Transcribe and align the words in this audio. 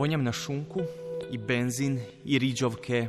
Vonjam 0.00 0.24
na 0.24 0.32
šunku 0.32 0.80
i 1.30 1.38
benzin 1.38 2.00
i 2.24 2.38
riđovke 2.38 3.06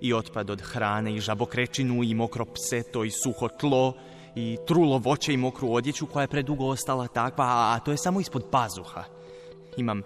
i 0.00 0.14
otpad 0.14 0.50
od 0.50 0.60
hrane 0.60 1.14
i 1.14 1.20
žabokrečinu 1.20 2.04
i 2.04 2.14
mokro 2.14 2.44
pseto 2.44 3.04
i 3.04 3.10
suho 3.10 3.48
tlo 3.48 3.94
i 4.34 4.56
trulo 4.66 4.98
voće 4.98 5.34
i 5.34 5.36
mokru 5.36 5.72
odjeću 5.72 6.06
koja 6.06 6.22
je 6.22 6.28
predugo 6.28 6.66
ostala 6.66 7.06
takva, 7.06 7.44
a 7.44 7.80
to 7.84 7.90
je 7.90 7.96
samo 7.96 8.20
ispod 8.20 8.46
pazuha. 8.50 9.04
Imam 9.76 10.02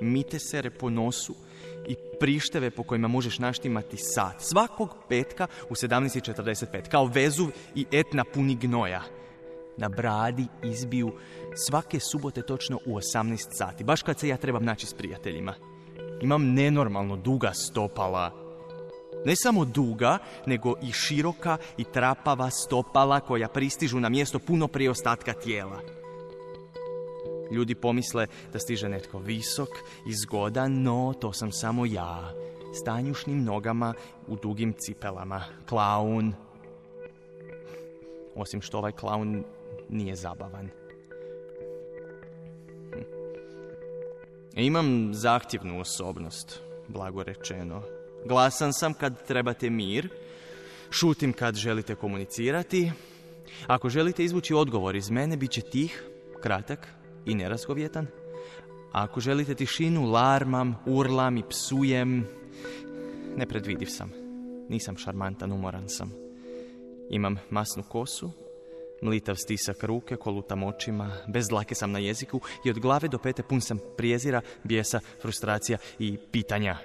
mitesere 0.00 0.70
po 0.70 0.90
nosu 0.90 1.34
i 1.88 1.96
prišteve 2.20 2.70
po 2.70 2.82
kojima 2.82 3.08
možeš 3.08 3.38
naštimati 3.38 3.96
sat. 3.96 4.40
Svakog 4.40 4.96
petka 5.08 5.46
u 5.70 5.74
17.45, 5.74 6.88
kao 6.88 7.06
vezuv 7.06 7.50
i 7.74 7.86
etna 7.90 8.24
puni 8.24 8.54
gnoja. 8.54 9.02
Na 9.76 9.88
bradi 9.88 10.46
izbiju 10.64 11.12
svake 11.54 12.00
subote 12.00 12.42
točno 12.42 12.78
u 12.86 12.96
18 12.96 13.46
sati, 13.58 13.84
baš 13.84 14.02
kad 14.02 14.18
se 14.18 14.28
ja 14.28 14.36
trebam 14.36 14.64
naći 14.64 14.86
s 14.86 14.94
prijateljima. 14.94 15.54
Imam 16.20 16.52
nenormalno 16.52 17.16
duga 17.16 17.52
stopala. 17.52 18.30
Ne 19.24 19.36
samo 19.36 19.64
duga, 19.64 20.18
nego 20.46 20.74
i 20.82 20.92
široka 20.92 21.58
i 21.76 21.84
trapava 21.84 22.50
stopala 22.50 23.20
koja 23.20 23.48
pristižu 23.48 24.00
na 24.00 24.08
mjesto 24.08 24.38
puno 24.38 24.68
prije 24.68 24.90
ostatka 24.90 25.32
tijela. 25.32 25.80
Ljudi 27.50 27.74
pomisle 27.74 28.26
da 28.52 28.58
stiže 28.58 28.88
netko 28.88 29.18
visok 29.18 29.68
i 30.06 30.14
zgodan, 30.14 30.82
no 30.82 31.14
to 31.20 31.32
sam 31.32 31.52
samo 31.52 31.86
ja. 31.86 32.32
S 32.74 32.84
tanjušnim 32.84 33.44
nogama 33.44 33.94
u 34.26 34.36
dugim 34.36 34.74
cipelama. 34.78 35.44
Klaun. 35.68 36.34
Osim 38.34 38.62
što 38.62 38.78
ovaj 38.78 38.92
klaun 38.92 39.44
nije 39.92 40.16
zabavan. 40.16 40.68
Imam 44.56 45.14
zahtjevnu 45.14 45.80
osobnost, 45.80 46.60
blago 46.88 47.22
rečeno. 47.22 47.82
Glasan 48.26 48.72
sam 48.72 48.94
kad 48.94 49.26
trebate 49.26 49.70
mir, 49.70 50.08
šutim 50.90 51.32
kad 51.32 51.54
želite 51.54 51.94
komunicirati. 51.94 52.92
Ako 53.66 53.88
želite 53.88 54.24
izvući 54.24 54.54
odgovor 54.54 54.96
iz 54.96 55.10
mene, 55.10 55.36
bit 55.36 55.50
će 55.50 55.60
tih, 55.60 56.04
kratak 56.40 56.88
i 57.26 57.34
nerazgovjetan. 57.34 58.06
Ako 58.92 59.20
želite 59.20 59.54
tišinu, 59.54 60.10
larmam, 60.10 60.76
urlam 60.86 61.36
i 61.36 61.42
psujem. 61.48 62.26
Nepredvidiv 63.36 63.86
sam. 63.86 64.12
Nisam 64.68 64.96
šarmantan, 64.96 65.52
umoran 65.52 65.88
sam. 65.88 66.12
Imam 67.10 67.36
masnu 67.50 67.82
kosu, 67.82 68.30
mlitav 69.02 69.36
stisak 69.36 69.84
ruke, 69.84 70.16
kolutam 70.16 70.62
očima, 70.62 71.16
bez 71.28 71.48
dlake 71.48 71.74
sam 71.74 71.92
na 71.92 71.98
jeziku 71.98 72.40
i 72.64 72.70
od 72.70 72.78
glave 72.78 73.08
do 73.08 73.18
pete 73.18 73.42
pun 73.42 73.60
sam 73.60 73.78
prijezira, 73.96 74.40
bijesa, 74.64 75.00
frustracija 75.22 75.78
i 75.98 76.18
pitanja. 76.32 76.76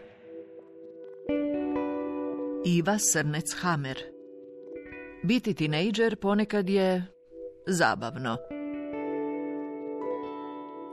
Iva 2.66 2.98
Srnec 3.00 3.56
Hamer 3.60 4.18
Biti 5.24 5.54
tinejdžer 5.54 6.16
ponekad 6.16 6.70
je 6.70 7.06
zabavno. 7.68 8.38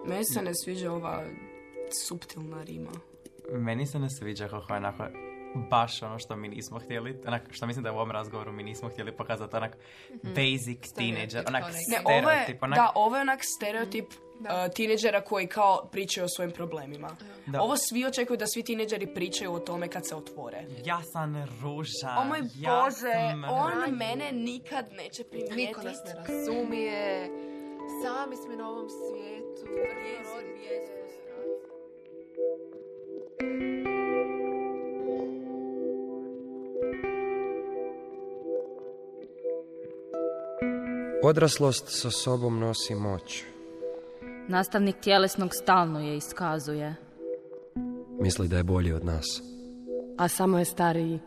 Meni 0.07 0.25
se 0.25 0.43
ne 0.43 0.55
sviđa 0.55 0.93
ova 0.93 1.25
suptilna 2.07 2.63
rima. 2.63 2.91
Meni 3.53 3.87
se 3.87 3.99
ne 3.99 4.11
sviđa 4.11 4.49
kako 4.49 4.73
je 4.73 4.77
onako 4.77 5.05
baš 5.55 6.03
ono 6.03 6.19
što 6.19 6.37
mi 6.37 6.49
nismo 6.49 6.79
htjeli, 6.79 7.19
onak, 7.27 7.43
što 7.51 7.67
mislim 7.67 7.83
da 7.85 7.93
u 7.93 7.97
ovom 7.97 8.11
razgovoru 8.11 8.53
mi 8.53 8.63
nismo 8.63 8.89
htjeli 8.89 9.13
pokazati, 9.13 9.57
onak 9.57 9.77
Mhm. 10.11 10.29
basic 10.35 10.93
teenager, 10.93 11.45
onak 11.49 11.65
Ne, 11.89 12.01
ovo 12.05 12.15
je, 12.15 12.23
stereotip, 12.23 12.63
onak, 12.63 12.77
da, 12.77 12.93
ovo 12.95 13.17
je 13.17 13.21
onak 13.23 13.41
stereotip 13.43 14.05
uh, 14.05 14.47
tineđera 14.75 15.21
koji 15.21 15.47
kao 15.47 15.89
pričaju 15.93 16.25
o 16.25 16.29
svojim 16.29 16.53
problemima. 16.53 17.17
Da. 17.47 17.63
Ovo 17.63 17.77
svi 17.77 18.05
očekuju 18.07 18.37
da 18.37 18.47
svi 18.47 18.63
tineđeri 18.63 19.15
pričaju 19.15 19.53
o 19.53 19.59
tome 19.59 19.89
kad 19.89 20.09
se 20.09 20.15
otvore. 20.17 20.65
ja 20.85 21.03
sam 21.03 21.35
ruža, 21.63 22.17
O 22.19 22.25
moj 22.25 22.39
ja 22.57 22.83
Bože, 22.85 23.13
sam 23.31 23.45
on 23.45 23.97
mene 23.97 24.33
nikad 24.33 24.93
neće 24.93 25.25
primijetiti. 25.25 25.57
Niko 25.67 25.83
nas 25.83 25.97
ne 26.07 26.15
razumije. 26.15 27.29
Sami 28.05 28.37
smo 28.37 28.57
na 28.57 28.69
ovom 28.71 28.89
svijetu. 28.89 29.65
Odraslost 41.27 41.85
sa 41.89 42.11
sobom 42.11 42.59
nosi 42.59 42.95
moć. 42.95 43.45
Nastavnik 44.49 44.97
tjelesnog 45.01 45.51
stalno 45.55 46.01
je 46.01 46.17
iskazuje. 46.17 46.95
Misli 48.21 48.49
da 48.49 48.57
je 48.57 48.63
bolji 48.63 48.93
od 48.93 49.05
nas. 49.05 49.25
A 50.19 50.29
samo 50.29 50.59
je 50.59 50.65
stariji. 50.65 51.19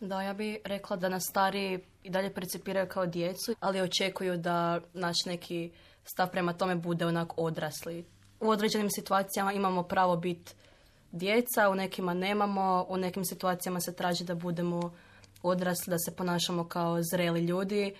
Da, 0.00 0.22
ja 0.22 0.34
bih 0.34 0.58
rekla 0.64 0.96
da 0.96 1.08
nas 1.08 1.22
stariji 1.30 1.80
i 2.02 2.10
dalje 2.10 2.34
percipiraju 2.34 2.88
kao 2.88 3.06
djecu, 3.06 3.54
ali 3.60 3.80
očekuju 3.80 4.36
da 4.36 4.80
naš 4.92 5.24
neki 5.26 5.72
stav 6.04 6.30
prema 6.30 6.52
tome 6.52 6.76
bude 6.76 7.06
onak 7.06 7.32
odrasli. 7.36 8.04
U 8.40 8.48
određenim 8.48 8.90
situacijama 8.90 9.52
imamo 9.52 9.82
pravo 9.82 10.16
biti 10.16 10.54
djeca, 11.14 11.68
u 11.70 11.74
nekima 11.74 12.14
nemamo, 12.14 12.86
u 12.88 12.96
nekim 12.96 13.24
situacijama 13.24 13.80
se 13.80 13.94
traži 13.94 14.24
da 14.24 14.34
budemo 14.34 14.94
odrasli, 15.42 15.90
da 15.90 15.98
se 15.98 16.16
ponašamo 16.16 16.68
kao 16.68 17.02
zreli 17.02 17.40
ljudi, 17.40 17.94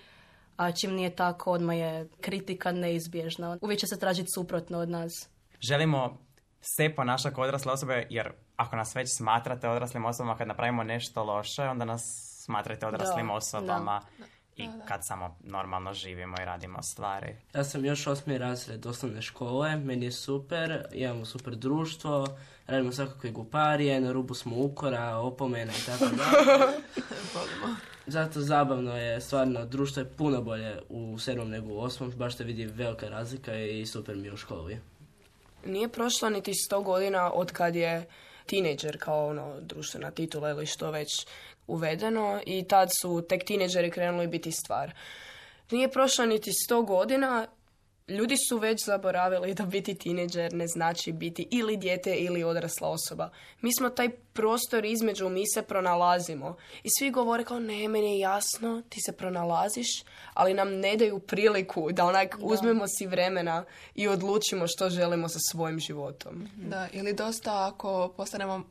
a 0.57 0.73
čim 0.73 0.95
nije 0.95 1.17
tako, 1.17 1.53
odmah 1.53 1.77
je 1.77 2.09
kritika 2.21 2.73
neizbježna. 2.73 3.59
Uvijek 3.61 3.81
će 3.81 3.87
se 3.87 3.99
tražiti 3.99 4.31
suprotno 4.35 4.79
od 4.79 4.91
nas. 4.91 5.29
Želimo 5.61 6.19
se 6.61 6.95
ponašati 6.97 7.35
kao 7.35 7.45
odrasle 7.45 7.73
osobe, 7.73 8.07
jer 8.11 8.33
ako 8.57 8.77
nas 8.77 8.97
već 8.97 9.17
smatrate 9.17 9.69
odraslim 9.69 10.05
osobama 10.05 10.37
kad 10.37 10.49
napravimo 10.49 10.83
nešto 10.83 11.25
loše, 11.25 11.63
onda 11.63 11.85
nas 11.85 12.03
smatrate 12.45 12.87
odraslim 12.87 13.27
Da, 13.27 13.33
osobama 13.33 14.01
i 14.57 14.69
kad 14.89 15.07
samo 15.07 15.37
normalno 15.41 15.95
živimo 15.95 16.37
i 16.43 16.45
radimo 16.45 16.83
stvari. 16.83 17.37
Ja 17.55 17.65
sam 17.65 17.85
još 17.85 18.07
osmi 18.07 18.39
razred 18.39 18.87
osnovne 18.87 19.23
škole, 19.23 19.77
meni 19.77 20.05
je 20.05 20.13
super, 20.13 20.87
imamo 20.93 21.25
super 21.25 21.57
društvo, 21.57 22.27
radimo 22.67 22.93
svakakve 22.93 23.31
guparije, 23.31 24.01
na 24.01 24.13
rubu 24.13 24.35
smo 24.35 24.57
ukora, 24.57 25.17
opomena 25.17 25.73
i 25.73 25.87
tako 25.87 26.05
dalje. 26.05 26.73
Zato 28.07 28.41
zabavno 28.41 28.97
je, 28.97 29.21
stvarno, 29.21 29.67
društvo 29.67 30.01
je 30.01 30.09
puno 30.09 30.43
bolje 30.43 30.79
u 30.89 31.19
sedmom 31.19 31.51
nego 31.51 31.69
u 31.69 31.81
osmom, 31.81 32.13
baš 32.17 32.37
se 32.37 32.45
vidi 32.45 32.67
velika 32.67 33.09
razlika 33.09 33.57
i 33.57 33.87
super 33.87 34.17
mi 34.17 34.27
je 34.27 34.33
u 34.33 34.37
školi. 34.37 34.79
Nije 35.67 35.89
prošlo 35.89 36.31
niti 36.31 36.55
sto 36.55 36.81
godina 36.81 37.33
od 37.33 37.53
kad 37.53 37.77
je 37.77 38.07
tineđer 38.47 38.99
kao 38.99 39.27
ono 39.27 39.61
društvena 39.61 40.11
titula 40.11 40.51
ili 40.51 40.67
što 40.67 40.91
već 40.91 41.27
uvedeno 41.67 42.41
i 42.47 42.65
tad 42.69 42.89
su 43.01 43.25
tek 43.29 43.45
tineđeri 43.45 43.91
krenuli 43.91 44.27
biti 44.27 44.53
stvar. 44.53 44.93
Nije 45.71 45.91
prošlo 45.91 46.27
niti 46.27 46.53
sto 46.53 46.83
godina, 46.83 47.47
ljudi 48.09 48.35
su 48.49 48.59
već 48.59 48.85
zaboravili 48.85 49.55
da 49.55 49.67
biti 49.67 49.95
tineđer 49.95 50.53
ne 50.53 50.67
znači 50.67 51.13
biti 51.13 51.49
ili 51.51 51.77
dijete 51.77 52.15
ili 52.15 52.45
odrasla 52.45 52.89
osoba. 52.89 53.31
Mi 53.61 53.75
smo 53.79 53.91
taj 53.91 54.09
prostor 54.09 54.85
između, 54.85 55.29
mi 55.29 55.43
se 55.55 55.63
pronalazimo. 55.63 56.57
I 56.83 56.89
svi 56.99 57.11
govore 57.11 57.45
kao 57.45 57.59
ne, 57.59 57.89
meni 57.89 58.13
je 58.13 58.19
jasno, 58.19 58.83
ti 58.89 59.01
se 59.01 59.13
pronalaziš, 59.13 59.89
ali 60.35 60.55
nam 60.55 60.75
ne 60.75 60.97
daju 60.97 61.19
priliku 61.19 61.93
da 61.93 62.05
onak 62.05 62.39
uzmemo 62.41 62.85
si 62.89 63.07
vremena 63.07 63.65
i 63.95 64.09
odlučimo 64.09 64.67
što 64.67 64.91
želimo 64.91 65.29
sa 65.29 65.39
svojim 65.51 65.81
životom. 65.81 66.49
Da, 66.57 66.89
ili 66.93 67.13
dosta 67.13 67.67
ako 67.67 68.15
postanemo 68.17 68.63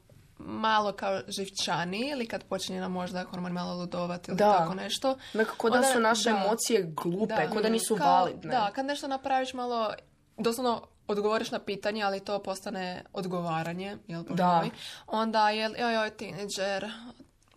malo 0.43 0.91
kao 0.91 1.21
živčani 1.29 2.09
ili 2.09 2.27
kad 2.27 2.43
počinje 2.43 2.79
nam 2.79 2.91
možda 2.91 3.23
hormon 3.23 3.51
malo 3.51 3.73
ludovati 3.75 4.31
ili 4.31 4.37
Da. 4.37 4.53
tako 4.53 4.73
nešto. 4.73 5.17
Nekako 5.33 5.69
da 5.69 5.75
onda- 5.75 5.87
su 5.87 5.99
naše 5.99 6.31
da. 6.31 6.37
emocije 6.37 6.83
glupe, 6.93 7.47
kao 7.47 7.61
da 7.61 7.69
nisu 7.69 7.95
Kao- 7.95 8.13
validne. 8.13 8.51
Da, 8.51 8.71
kad 8.71 8.85
nešto 8.85 9.07
napraviš 9.07 9.53
malo, 9.53 9.93
doslovno 10.37 10.81
odgovoriš 11.07 11.51
na 11.51 11.59
pitanje, 11.59 12.03
ali 12.03 12.19
to 12.19 12.39
postane 12.39 13.03
odgovaranje, 13.13 13.97
jel 14.07 14.23
Da. 14.23 14.47
moj, 14.47 14.69
onda 15.07 15.49
je, 15.49 15.69
joj, 15.79 15.93
joj, 15.93 16.09
tineđer, 16.09 16.91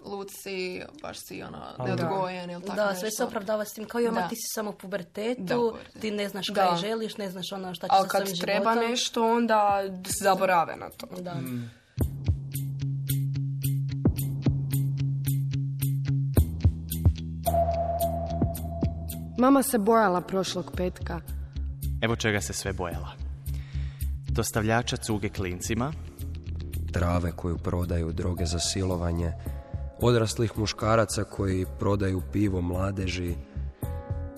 luci, 0.00 0.82
baš 1.02 1.16
si 1.18 1.42
ono, 1.42 1.58
neodgojen 1.78 2.50
ili 2.50 2.62
tako 2.62 2.76
da, 2.76 2.86
nešto. 2.86 3.00
sve 3.00 3.10
se 3.10 3.24
opravdava 3.24 3.64
s 3.64 3.72
tim 3.72 3.84
kao 3.84 4.00
joj, 4.00 4.10
Da. 4.12 4.28
ti 4.28 4.36
si 4.36 4.54
samo 4.54 4.70
u 4.70 4.74
pubertetu, 4.74 5.42
Da. 5.94 6.00
ti 6.00 6.10
ne 6.10 6.28
znaš 6.28 6.46
Da. 6.46 6.54
kaj 6.62 6.76
želiš, 6.78 7.16
ne 7.16 7.30
znaš 7.30 7.52
ono 7.52 7.74
šta 7.74 7.86
Ali 7.90 8.02
sa 8.02 8.08
kad 8.08 8.20
svojim 8.22 8.38
treba 8.38 8.72
životom. 8.72 8.90
nešto, 8.90 9.26
onda 9.26 9.82
zaborave 10.20 10.76
na 10.76 10.90
to. 10.90 11.06
Da. 11.06 11.34
Mama 19.38 19.62
se 19.62 19.78
bojala 19.78 20.20
prošlog 20.20 20.72
petka. 20.76 21.20
Evo 22.00 22.16
čega 22.16 22.40
se 22.40 22.52
sve 22.52 22.72
bojala. 22.72 23.12
Dostavljača 24.28 24.96
cuge 24.96 25.28
klincima, 25.28 25.92
Trave 26.92 27.32
koju 27.32 27.58
prodaju, 27.58 28.12
droge 28.12 28.46
za 28.46 28.58
silovanje, 28.58 29.32
odraslih 30.00 30.58
muškaraca 30.58 31.24
koji 31.24 31.66
prodaju 31.78 32.22
pivo 32.32 32.60
mladeži, 32.60 33.34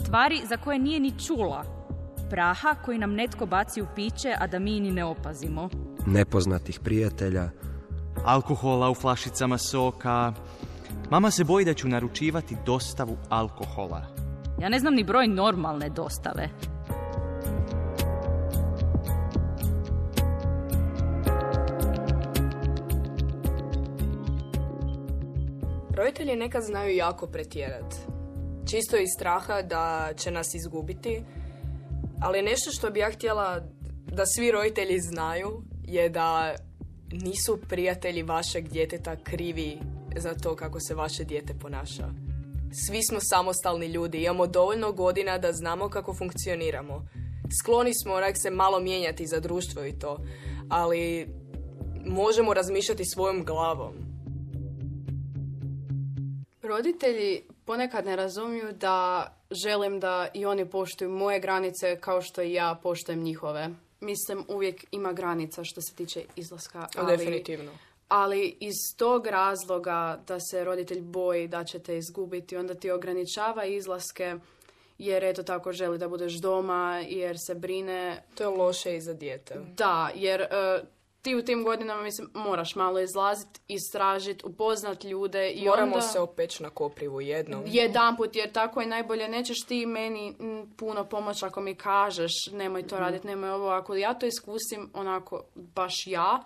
stvari 0.01 0.43
za 0.49 0.57
koje 0.57 0.79
nije 0.79 1.01
ni 1.01 1.19
čula. 1.27 1.65
Praha 2.31 2.75
koji 2.85 2.99
nam 2.99 3.15
netko 3.15 3.47
baci 3.47 3.83
u 3.83 3.87
piće, 3.95 4.35
a 4.39 4.47
da 4.47 4.59
mi 4.59 4.81
ni 4.81 4.91
ne 4.91 5.05
opazimo. 5.05 5.69
Nepoznatih 6.07 6.81
prijatelja, 6.81 7.51
Alkohola 8.25 8.91
u 8.91 8.95
flašicama 8.95 9.59
soka. 9.59 10.33
Mama 11.11 11.31
se 11.31 11.45
boji 11.45 11.65
da 11.65 11.75
ću 11.75 11.89
naručivati 11.89 12.57
dostavu 12.67 13.17
alkohola. 13.29 14.18
Ja 14.61 14.69
ne 14.69 14.79
znam 14.79 14.95
ni 14.95 15.05
broj 15.05 15.29
normalne 15.29 15.89
dostave. 15.89 16.49
Roditelji 25.97 26.37
nekad 26.37 26.63
znaju 26.63 26.97
jako 26.97 27.27
pretjerat. 27.27 27.95
Čisto 28.71 28.97
iz 28.97 29.09
straha 29.17 29.63
da 29.63 30.11
će 30.17 30.31
nas 30.31 30.55
izgubiti. 30.55 31.23
Ali 32.21 32.43
nešto 32.43 32.71
što 32.71 32.91
bi 32.91 33.01
ja 33.01 33.11
htjela 33.11 33.61
da 34.13 34.27
svi 34.27 34.51
roditelji 34.51 35.01
znaju 35.01 35.63
je 35.85 36.09
da 36.09 36.55
nisu 37.13 37.59
prijatelji 37.69 38.23
vašeg 38.23 38.69
djeteta 38.69 39.17
krivi 39.17 39.79
za 40.17 40.35
to 40.35 40.57
kako 40.57 40.81
se 40.81 40.95
vaše 40.95 41.25
dijete 41.25 41.55
ponaša. 41.55 42.28
Svi 42.73 43.03
smo 43.03 43.19
samostalni 43.21 43.87
ljudi, 43.87 44.23
imamo 44.23 44.47
dovoljno 44.47 44.93
godina 44.93 45.39
da 45.39 45.53
znamo 45.53 45.89
kako 45.89 46.15
funkcioniramo. 46.15 47.07
Skloni 47.61 47.95
smo 47.95 48.15
onak 48.15 48.37
se 48.43 48.51
malo 48.51 48.81
mijenjati 48.81 49.27
za 49.27 49.41
društvo 49.41 49.85
i 49.85 49.99
to, 49.99 50.19
ali 50.69 51.29
možemo 52.07 52.55
razmišljati 52.55 53.05
svojom 53.05 53.45
glavom. 53.45 53.95
Roditelji 56.63 57.43
ponekad 57.65 58.07
ne 58.07 58.17
razumiju 58.17 58.73
da 58.73 59.27
želim 59.51 60.01
da 60.01 60.29
i 60.35 60.47
oni 60.47 60.71
poštuju 60.71 61.11
moje 61.11 61.41
granice 61.41 62.01
kao 62.01 62.23
što 62.23 62.43
i 62.43 62.53
ja 62.53 62.81
poštujem 62.83 63.23
njihove. 63.23 63.71
Mislim, 64.01 64.45
uvijek 64.49 64.85
ima 64.91 65.13
granica 65.13 65.65
što 65.65 65.81
se 65.81 65.95
tiče 65.95 66.25
izlaska. 66.37 66.89
Ali, 66.97 67.17
Definitivno. 67.17 67.73
Ali 68.09 68.57
iz 68.61 68.75
tog 68.97 69.27
razloga 69.27 70.23
da 70.27 70.41
se 70.41 70.65
roditelj 70.65 71.01
boji 71.01 71.49
da 71.49 71.65
će 71.65 71.79
te 71.79 71.99
izgubiti, 71.99 72.57
onda 72.57 72.75
ti 72.75 72.91
ograničava 72.91 73.65
izlaske 73.65 74.39
jer 74.99 75.25
eto 75.25 75.43
tako 75.43 75.73
želi 75.73 75.99
da 75.99 76.09
budeš 76.09 76.33
doma, 76.33 77.03
jer 77.09 77.37
se 77.47 77.55
brine. 77.55 78.23
To 78.35 78.43
je 78.43 78.49
loše 78.49 78.97
i 78.97 79.01
za 79.01 79.15
dijete. 79.15 79.55
Da, 79.77 80.11
jer 80.15 80.41
e, 80.41 80.47
ti 81.23 81.35
u 81.35 81.43
tim 81.43 81.65
godinama 81.65 82.03
mislim 82.03 82.31
moraš 82.35 82.75
malo 82.75 83.01
izlaziti, 83.01 83.61
istražiti, 83.69 84.47
upoznat 84.47 85.05
ljude 85.05 85.51
i 85.51 85.65
Moramo 85.65 85.95
onda... 85.95 86.07
se 86.07 86.21
opeći 86.21 86.63
na 86.63 86.71
koprivu 86.71 87.21
jednom. 87.21 87.63
Jedanput, 87.67 88.37
jer 88.37 88.53
tako 88.53 88.81
je 88.81 88.87
najbolje. 88.87 89.29
Nećeš 89.29 89.65
ti 89.67 89.87
meni 89.87 90.35
puno 90.77 91.05
pomoći 91.05 91.45
ako 91.45 91.61
mi 91.61 91.75
kažeš 91.75 92.33
nemoj 92.53 92.87
to 92.87 92.99
raditi, 92.99 93.27
nemoj 93.27 93.51
ovo. 93.51 93.69
Ako 93.69 93.95
ja 93.95 94.15
to 94.15 94.27
iskusim 94.27 94.91
onako 94.95 95.45
baš 95.55 96.07
ja 96.07 96.43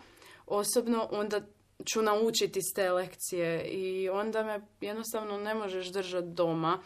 osobno, 0.53 1.09
onda 1.11 1.41
ću 1.93 2.03
naučiti 2.03 2.59
iz 2.59 2.75
te 2.75 2.93
lekcije 2.93 3.65
i 3.65 4.09
onda 4.09 4.43
me 4.45 4.61
jednostavno 4.81 5.39
ne 5.39 5.55
možeš 5.55 5.87
držati 5.93 6.29
doma 6.29 6.79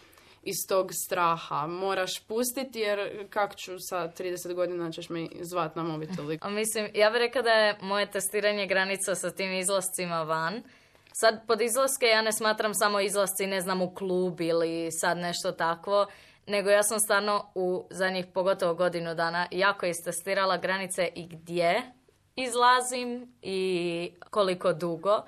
iz 0.42 0.56
tog 0.68 0.90
straha. 1.06 1.66
Moraš 1.66 2.26
pustiti 2.26 2.80
jer 2.80 3.26
kak 3.30 3.56
ću 3.56 3.72
sa 3.78 4.12
30 4.18 4.54
godina 4.54 4.92
ćeš 4.92 5.08
mi 5.08 5.30
zvat 5.40 5.76
na 5.76 5.82
mobitel. 5.82 6.24
Mislim, 6.50 6.88
ja 6.94 7.10
bih 7.10 7.18
rekla 7.18 7.42
da 7.42 7.50
je 7.50 7.78
moje 7.82 8.10
testiranje 8.10 8.66
granica 8.66 9.14
sa 9.14 9.30
tim 9.30 9.52
izlascima 9.52 10.22
van. 10.22 10.62
Sad, 11.12 11.46
pod 11.46 11.60
izlaske 11.60 12.06
ja 12.06 12.22
ne 12.22 12.32
smatram 12.32 12.74
samo 12.74 13.00
izlasci, 13.00 13.46
ne 13.46 13.60
znam, 13.60 13.82
u 13.82 13.94
klub 13.94 14.40
ili 14.40 14.88
sad 14.92 15.18
nešto 15.18 15.52
takvo, 15.52 16.06
nego 16.46 16.70
ja 16.70 16.82
sam 16.82 17.00
stvarno 17.00 17.50
u 17.54 17.86
zadnjih 17.90 18.26
pogotovo 18.34 18.74
godinu 18.74 19.14
dana 19.14 19.46
jako 19.50 19.86
istestirala 19.86 20.56
granice 20.56 21.08
i 21.14 21.28
gdje 21.28 21.82
izlazim 22.36 23.34
i 23.42 24.12
koliko 24.30 24.72
dugo. 24.72 25.22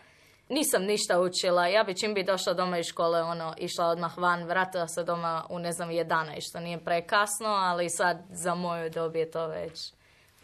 Nisam 0.49 0.83
ništa 0.83 1.21
učila, 1.21 1.67
ja 1.67 1.85
bi 1.85 1.97
čim 1.97 2.15
bi 2.15 2.25
došla 2.25 2.55
doma 2.55 2.79
iz 2.79 2.87
škole, 2.87 3.23
ono, 3.23 3.55
išla 3.57 3.87
odmah 3.87 4.19
van, 4.19 4.45
vratila 4.45 4.89
se 4.89 5.05
doma 5.05 5.47
u, 5.51 5.59
ne 5.59 5.73
znam, 5.73 5.89
11, 5.89 6.49
što 6.49 6.61
nije 6.61 6.85
prekasno, 6.85 7.49
ali 7.49 7.91
sad 7.91 8.19
za 8.31 8.55
moju 8.55 8.91
dob 8.91 9.17
je 9.17 9.31
to 9.31 9.47
već. 9.47 9.93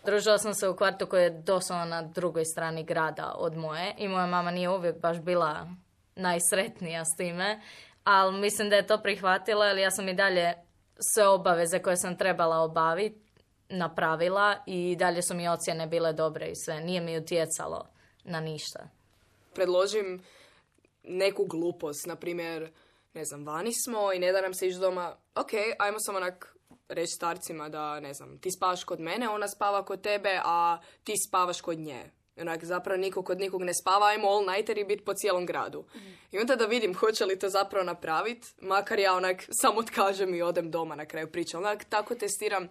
Družila 0.05 0.38
sam 0.38 0.55
se 0.55 0.69
u 0.69 0.76
kvartu 0.76 1.06
koji 1.06 1.22
je 1.22 1.43
doslovno 1.43 1.84
na 1.84 2.02
drugoj 2.02 2.44
strani 2.44 2.84
grada 2.84 3.34
od 3.37 3.56
moje 3.56 3.94
i 3.99 4.08
moja 4.08 4.26
mama 4.26 4.50
nije 4.50 4.70
uvijek 4.70 5.00
baš 5.00 5.20
bila 5.20 5.69
najsretnija 6.17 7.05
s 7.05 7.17
time, 7.17 7.60
ali 8.05 8.40
mislim 8.40 8.70
da 8.70 8.76
je 8.76 8.87
to 8.87 8.99
prihvatila 8.99 9.67
jer 9.67 9.78
ja 9.78 9.90
sam 9.90 10.08
i 10.08 10.14
dalje 10.14 10.55
sve 11.14 11.26
obaveze 11.26 11.78
koje 11.78 11.96
sam 11.96 12.17
trebala 12.17 12.58
obaviti 12.58 13.24
napravila 13.69 14.56
i 14.66 14.96
dalje 14.96 15.22
su 15.22 15.34
mi 15.34 15.49
ocjene 15.49 15.87
bile 15.87 16.12
dobre 16.12 16.46
i 16.46 16.56
sve. 16.56 16.81
Nije 16.81 17.00
mi 17.00 17.19
utjecalo 17.19 17.87
na 18.25 18.40
ništa. 18.40 18.88
Predložim 19.55 20.22
neku 21.02 21.44
glupost, 21.44 22.06
na 22.06 22.16
primjer, 22.16 22.70
ne 23.14 23.25
znam, 23.25 23.46
vani 23.46 23.70
smo 23.84 24.12
i 24.12 24.19
ne 24.19 24.32
da 24.32 24.40
nam 24.40 24.55
se 24.55 24.69
ići 24.69 24.78
doma, 24.78 25.16
ok, 25.34 25.50
ajmo 25.78 25.96
samo 26.00 26.19
onak 26.19 26.56
reći 26.88 27.12
starcima 27.16 27.69
da, 27.69 28.00
ne 28.00 28.14
znam, 28.14 28.38
ti 28.38 28.50
spavaš 28.50 28.84
kod 28.84 29.00
mene, 29.00 29.28
ona 29.28 29.49
spava 29.49 29.84
kod 29.84 30.00
tebe, 30.00 30.40
a 30.44 30.78
ti 31.05 31.12
spavaš 31.28 31.60
kod 31.60 31.78
nje. 31.78 32.10
Onak, 32.40 32.64
zapravo 32.64 33.00
niko 33.00 33.22
kod 33.22 33.40
nikog 33.40 33.62
ne 33.62 33.72
spava, 33.75 34.06
ajmo 34.06 34.28
all 34.28 34.46
nighter 34.46 34.78
i 34.78 34.84
biti 34.84 35.05
po 35.05 35.14
cijelom 35.14 35.46
gradu. 35.46 35.84
I 36.32 36.38
onda 36.38 36.56
da 36.56 36.67
vidim 36.67 36.94
hoće 36.94 37.25
li 37.25 37.38
to 37.38 37.49
zapravo 37.49 37.84
napraviti, 37.84 38.49
makar 38.60 38.99
ja 38.99 39.14
onak 39.14 39.44
samo 39.50 39.81
otkažem 39.81 40.34
i 40.34 40.43
odem 40.43 40.70
doma 40.70 40.94
na 40.94 41.06
kraju 41.06 41.32
priče. 41.32 41.56
Onak, 41.56 41.84
tako 41.84 42.14
testiram 42.14 42.69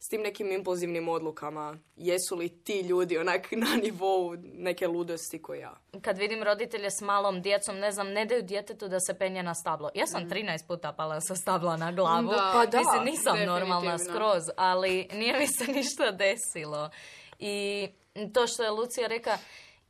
s 0.00 0.08
tim 0.08 0.22
nekim 0.22 0.52
impulzivnim 0.52 1.08
odlukama. 1.08 1.78
Jesu 1.96 2.36
li 2.36 2.48
ti 2.48 2.80
ljudi 2.80 3.18
onak 3.18 3.52
na 3.64 3.76
nivou 3.82 4.36
neke 4.42 4.86
ludosti 4.86 5.42
ko 5.42 5.54
ja? 5.54 5.76
Kad 6.02 6.18
vidim 6.18 6.42
roditelje 6.42 6.90
s 6.90 7.00
malom 7.00 7.42
djecom, 7.42 7.78
ne 7.78 7.92
znam, 7.92 8.08
ne 8.12 8.24
daju 8.24 8.42
djetetu 8.42 8.88
da 8.88 9.00
se 9.00 9.14
penje 9.18 9.42
na 9.42 9.54
stablo. 9.54 9.90
Ja 9.94 10.06
sam 10.06 10.30
13 10.30 10.66
puta 10.66 10.92
pala 10.92 11.20
sa 11.20 11.34
stabla 11.36 11.76
na 11.76 11.92
glavu. 11.92 12.28
Da, 12.28 12.50
Pa 12.54 12.66
da, 12.66 12.78
Mislim, 12.78 13.04
nisam 13.04 13.32
definitivno. 13.32 13.58
normalna 13.58 13.98
skroz, 13.98 14.42
ali 14.56 15.08
nije 15.12 15.38
mi 15.38 15.46
se 15.46 15.72
ništa 15.78 16.10
desilo. 16.10 16.90
I 17.38 17.88
to 18.34 18.46
što 18.46 18.62
je 18.62 18.70
Lucija 18.70 19.08
reka, 19.08 19.38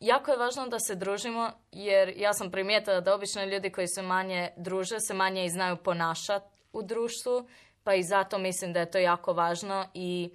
jako 0.00 0.30
je 0.30 0.36
važno 0.36 0.68
da 0.68 0.78
se 0.78 0.94
družimo, 0.94 1.50
jer 1.72 2.08
ja 2.16 2.32
sam 2.34 2.50
primijetila 2.50 3.00
da 3.00 3.14
obično 3.14 3.44
ljudi 3.44 3.70
koji 3.70 3.88
se 3.88 4.02
manje 4.02 4.50
druže, 4.56 5.00
se 5.00 5.14
manje 5.14 5.44
i 5.44 5.50
znaju 5.50 5.76
ponašati 5.76 6.46
u 6.72 6.82
društvu, 6.82 7.48
pa 7.88 7.94
i 7.94 8.02
zato 8.02 8.38
mislim 8.38 8.72
da 8.72 8.80
je 8.80 8.90
to 8.90 8.98
jako 8.98 9.32
važno 9.32 9.86
i 9.94 10.30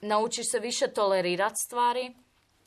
naučiš 0.00 0.50
se 0.50 0.58
više 0.58 0.88
tolerirati 0.88 1.54
stvari, 1.66 2.14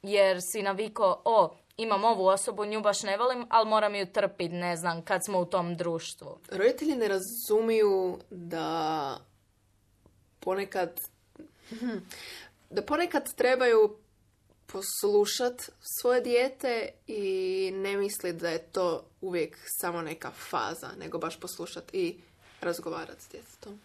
jer 0.04 0.38
si 0.52 0.62
naviko, 0.62 1.22
o, 1.26 1.56
imam 1.78 2.04
ovu 2.04 2.26
osobu, 2.28 2.66
nju 2.66 2.82
baš 2.82 3.04
ne 3.04 3.18
volim, 3.18 3.46
ali 3.50 3.70
moram 3.70 3.96
ju 3.96 4.06
trpiti, 4.06 4.54
ne 4.54 4.78
znam, 4.78 5.02
kad 5.02 5.26
smo 5.26 5.40
u 5.40 5.46
tom 5.46 5.76
društvu. 5.76 6.40
Roditelji 6.52 6.96
ne 6.96 7.08
razumiju 7.08 8.20
da 8.30 9.20
ponekad 10.40 11.00
da 12.70 12.82
ponekad 12.82 13.36
trebaju 13.36 13.98
poslušat 14.66 15.70
svoje 16.02 16.22
dijete 16.22 16.90
i 17.08 17.72
ne 17.76 17.98
misli 17.98 18.34
da 18.34 18.50
je 18.50 18.60
to 18.60 19.06
uvijek 19.22 19.58
samo 19.80 20.02
neka 20.02 20.32
faza, 20.32 20.90
nego 21.00 21.18
baš 21.18 21.40
poslušat 21.40 21.94
i 21.94 22.20
razgovarati 22.62 23.24
s 23.24 23.30
djetetom. 23.32 23.82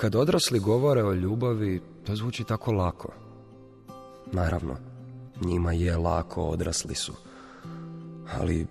Kad 0.00 0.14
odrasli 0.14 0.58
govore 0.58 1.04
o 1.04 1.12
ljubavi, 1.12 1.80
to 2.06 2.16
zvuči 2.16 2.44
tako 2.44 2.72
lako. 2.72 3.08
Naravno, 4.32 4.76
njima 5.40 5.72
je 5.72 5.96
lako, 5.96 6.42
odrasli 6.42 6.94
su. 6.94 7.12
Ali 8.38 8.66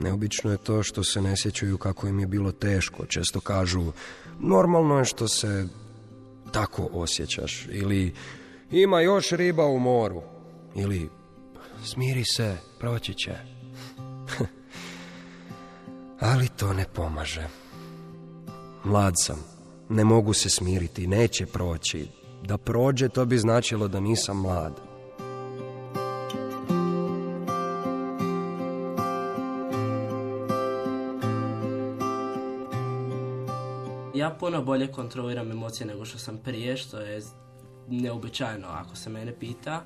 neobično 0.00 0.50
je 0.50 0.56
to 0.56 0.82
što 0.82 1.04
se 1.04 1.20
ne 1.20 1.36
sjećaju 1.36 1.78
kako 1.78 2.06
im 2.06 2.20
je 2.20 2.26
bilo 2.26 2.52
teško. 2.52 3.06
Često 3.06 3.40
kažu, 3.40 3.92
normalno 4.40 4.98
je 4.98 5.04
što 5.04 5.28
se 5.28 5.66
tako 6.52 6.88
osjećaš. 6.92 7.66
Ili 7.70 8.14
ima 8.70 9.00
još 9.00 9.30
riba 9.30 9.64
u 9.64 9.78
moru. 9.78 10.22
Ili 10.74 11.08
smiri 11.84 12.24
se, 12.24 12.56
proći 12.78 13.14
će. 13.14 13.34
Ali 16.30 16.48
to 16.48 16.72
ne 16.72 16.84
pomaže. 16.94 17.48
Mlad 18.84 19.14
sam, 19.16 19.59
ne 19.90 20.04
mogu 20.04 20.32
se 20.32 20.50
smiriti, 20.50 21.06
neće 21.06 21.46
proći. 21.46 22.06
Da 22.44 22.58
prođe, 22.58 23.08
to 23.08 23.24
bi 23.24 23.38
značilo 23.38 23.88
da 23.88 24.00
nisam 24.00 24.40
mlad. 24.40 24.72
Ja 34.14 34.36
puno 34.40 34.62
bolje 34.62 34.92
kontroliram 34.92 35.50
emocije 35.50 35.86
nego 35.86 36.04
što 36.04 36.18
sam 36.18 36.38
prije, 36.44 36.76
što 36.76 37.00
je 37.00 37.20
neobičajno 37.88 38.68
ako 38.68 38.96
se 38.96 39.10
mene 39.10 39.34
pita. 39.38 39.82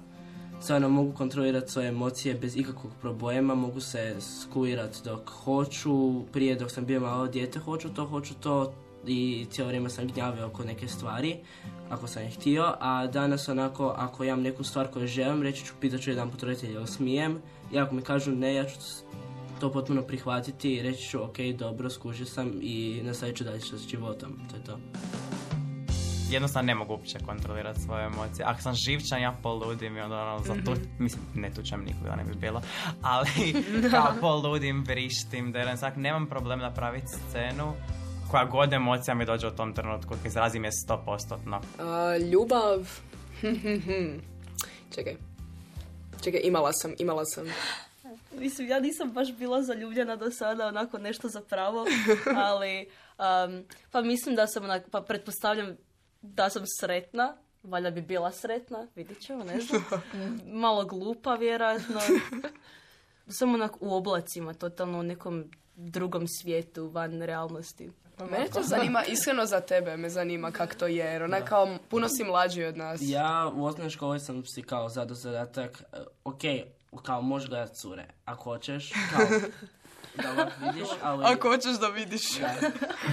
Stvarno 0.60 0.88
mogu 0.88 1.12
kontrolirati 1.12 1.72
svoje 1.72 1.88
emocije 1.88 2.34
bez 2.34 2.56
ikakvog 2.56 2.92
problema, 3.00 3.54
mogu 3.54 3.80
se 3.80 4.16
skuirati 4.20 4.98
dok 5.04 5.30
hoću, 5.30 6.22
prije 6.32 6.54
dok 6.54 6.70
sam 6.70 6.86
bio 6.86 7.00
malo 7.00 7.26
dijete 7.26 7.58
hoću 7.58 7.94
to, 7.94 8.06
hoću 8.06 8.34
to 8.34 8.74
i 9.06 9.46
cijelo 9.50 9.68
vrijeme 9.68 9.90
sam 9.90 10.06
gnjavio 10.06 10.46
oko 10.46 10.64
neke 10.64 10.88
stvari, 10.88 11.36
ako 11.90 12.06
sam 12.06 12.22
je 12.22 12.30
htio, 12.30 12.74
a 12.80 13.06
danas 13.06 13.48
onako, 13.48 13.94
ako 13.96 14.24
imam 14.24 14.42
neku 14.42 14.64
stvar 14.64 14.90
koju 14.90 15.06
želim, 15.06 15.42
reći 15.42 15.64
ću, 15.64 15.74
pitat 15.80 16.00
ću 16.00 16.10
jedan 16.10 16.30
put 16.30 16.42
roditelja 16.42 16.86
smijem, 16.86 17.38
i 17.72 17.78
ako 17.78 17.94
mi 17.94 18.02
kažu 18.02 18.30
ne, 18.30 18.54
ja 18.54 18.64
ću 18.64 18.76
to 19.60 19.72
potpuno 19.72 20.02
prihvatiti 20.02 20.74
i 20.74 20.82
reći 20.82 21.08
ću 21.08 21.22
ok, 21.22 21.38
dobro, 21.58 21.90
skužio 21.90 22.26
sam 22.26 22.52
i 22.62 23.00
nastavit 23.04 23.36
ću 23.36 23.44
dalje 23.44 23.60
sa 23.60 23.76
životom, 23.76 24.40
to 24.50 24.56
je 24.56 24.64
to. 24.64 24.78
Jednostavno 26.30 26.66
ne 26.66 26.74
mogu 26.74 26.92
uopće 26.92 27.18
kontrolirati 27.26 27.80
svoje 27.80 28.06
emocije. 28.06 28.44
Ako 28.46 28.62
sam 28.62 28.74
živčan, 28.74 29.22
ja 29.22 29.36
poludim 29.42 29.96
i 29.96 30.00
onda 30.00 30.22
ono, 30.22 30.38
za 30.38 30.54
tu, 30.64 30.72
mislim, 30.98 31.22
ne 31.34 31.50
tučem 31.50 31.84
nikoga, 31.84 32.16
ne 32.16 32.24
bi 32.24 32.34
bilo, 32.34 32.62
ali 33.02 33.54
kao 33.90 34.12
poludim, 34.20 34.84
vrištim, 34.86 35.52
deram, 35.52 35.76
sak, 35.76 35.96
nemam 35.96 36.26
problem 36.26 36.58
napraviti 36.58 37.06
scenu, 37.06 37.72
koja 38.30 38.44
god 38.44 38.72
emocija 38.72 39.14
mi 39.14 39.24
dođe 39.24 39.46
u 39.46 39.56
tom 39.56 39.74
trenutku, 39.74 40.14
izrazim 40.26 40.64
je 40.64 40.70
100%. 40.88 41.56
Uh, 41.56 42.30
ljubav... 42.32 42.88
Čekaj. 44.94 45.16
Čekaj, 46.24 46.40
imala 46.44 46.72
sam, 46.72 46.94
imala 46.98 47.24
sam. 47.24 47.44
Mislim, 48.42 48.68
ja 48.68 48.80
nisam 48.80 49.12
baš 49.12 49.32
bila 49.32 49.62
zaljubljena 49.62 50.16
do 50.16 50.30
sada, 50.30 50.66
onako 50.66 50.98
nešto 50.98 51.28
zapravo, 51.28 51.86
ali 52.48 52.88
um, 53.18 53.64
pa 53.90 54.00
mislim 54.00 54.34
da 54.34 54.46
sam 54.46 54.64
onako, 54.64 54.90
pa 54.90 55.00
pretpostavljam 55.00 55.76
da 56.22 56.50
sam 56.50 56.62
sretna, 56.80 57.36
valjda 57.62 57.90
bi 57.90 58.02
bila 58.02 58.32
sretna, 58.32 58.86
vidit 58.94 59.20
ćemo, 59.20 59.44
ne 59.44 59.60
znam. 59.60 59.84
Malo 60.62 60.84
glupa, 60.84 61.34
vjerojatno. 61.34 62.00
Sam 63.28 63.54
onako 63.54 63.78
u 63.80 63.94
oblacima, 63.94 64.54
totalno 64.54 64.98
u 64.98 65.02
nekom 65.02 65.44
drugom 65.76 66.28
svijetu, 66.28 66.88
van 66.88 67.22
realnosti. 67.22 67.90
Mene 68.30 68.46
to 68.52 68.62
zanima, 68.62 69.04
iskreno 69.04 69.46
za 69.46 69.60
tebe 69.60 69.96
me 69.96 70.10
zanima 70.10 70.50
kak 70.50 70.74
to 70.74 70.86
je, 70.86 70.96
jer 70.96 71.22
ona 71.22 71.40
kao 71.40 71.76
puno 71.88 72.08
si 72.08 72.24
mlađi 72.24 72.64
od 72.64 72.76
nas. 72.76 73.00
Ja 73.02 73.52
u 73.54 73.64
osnovnoj 73.64 73.90
školi 73.90 74.20
sam 74.20 74.44
si 74.44 74.62
kao 74.62 74.88
zadao 74.88 75.14
zadatak, 75.14 75.82
e, 75.92 75.96
ok, 76.24 76.40
kao 77.02 77.22
možeš 77.22 77.48
gledat 77.48 77.74
cure, 77.74 78.06
ako 78.24 78.42
hoćeš, 78.42 78.92
kao 79.12 79.26
da 80.22 80.30
ovak 80.30 80.52
vidiš, 80.60 80.88
ali... 81.02 81.24
Ako 81.24 81.48
hoćeš 81.48 81.78
da 81.80 81.88
vidiš. 81.88 82.38
Da, 82.38 82.52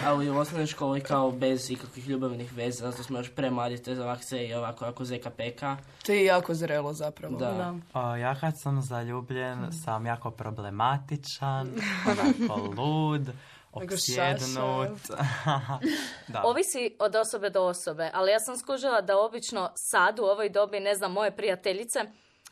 ali 0.06 0.30
u 0.30 0.38
osnovnoj 0.38 0.68
školi 0.68 1.02
kao 1.02 1.32
bez 1.32 1.72
ikakvih 1.72 2.10
ljubavnih 2.10 2.54
veza, 2.54 2.92
zato 2.92 3.04
smo 3.04 3.18
još 3.18 3.32
premladi, 3.36 3.84
to 3.84 3.92
je 3.92 4.02
ovak 4.02 4.24
se 4.24 4.48
i 4.48 4.54
ovako, 4.54 4.86
ako 4.86 5.06
zeka 5.06 5.30
peka. 5.30 5.78
To 6.06 6.12
je 6.12 6.26
jako 6.26 6.54
zrelo 6.54 6.94
zapravo. 6.94 7.38
Da. 7.38 7.76
O, 7.94 8.16
ja 8.16 8.36
kad 8.36 8.54
sam 8.64 8.82
zaljubljen, 8.82 9.72
sam 9.86 10.06
jako 10.06 10.32
problematičan, 10.32 11.72
onako 12.06 12.82
lud, 12.82 13.30
opsjednut. 13.72 15.00
da. 16.34 16.44
Ovisi 16.44 16.96
od 17.00 17.16
osobe 17.16 17.50
do 17.50 17.64
osobe, 17.64 18.10
ali 18.14 18.32
ja 18.32 18.40
sam 18.40 18.58
skužila 18.58 19.02
da 19.02 19.20
obično 19.20 19.72
sad 19.76 20.20
u 20.20 20.24
ovoj 20.24 20.50
dobi, 20.50 20.80
ne 20.80 20.96
znam, 20.96 21.12
moje 21.12 21.36
prijateljice, 21.36 22.00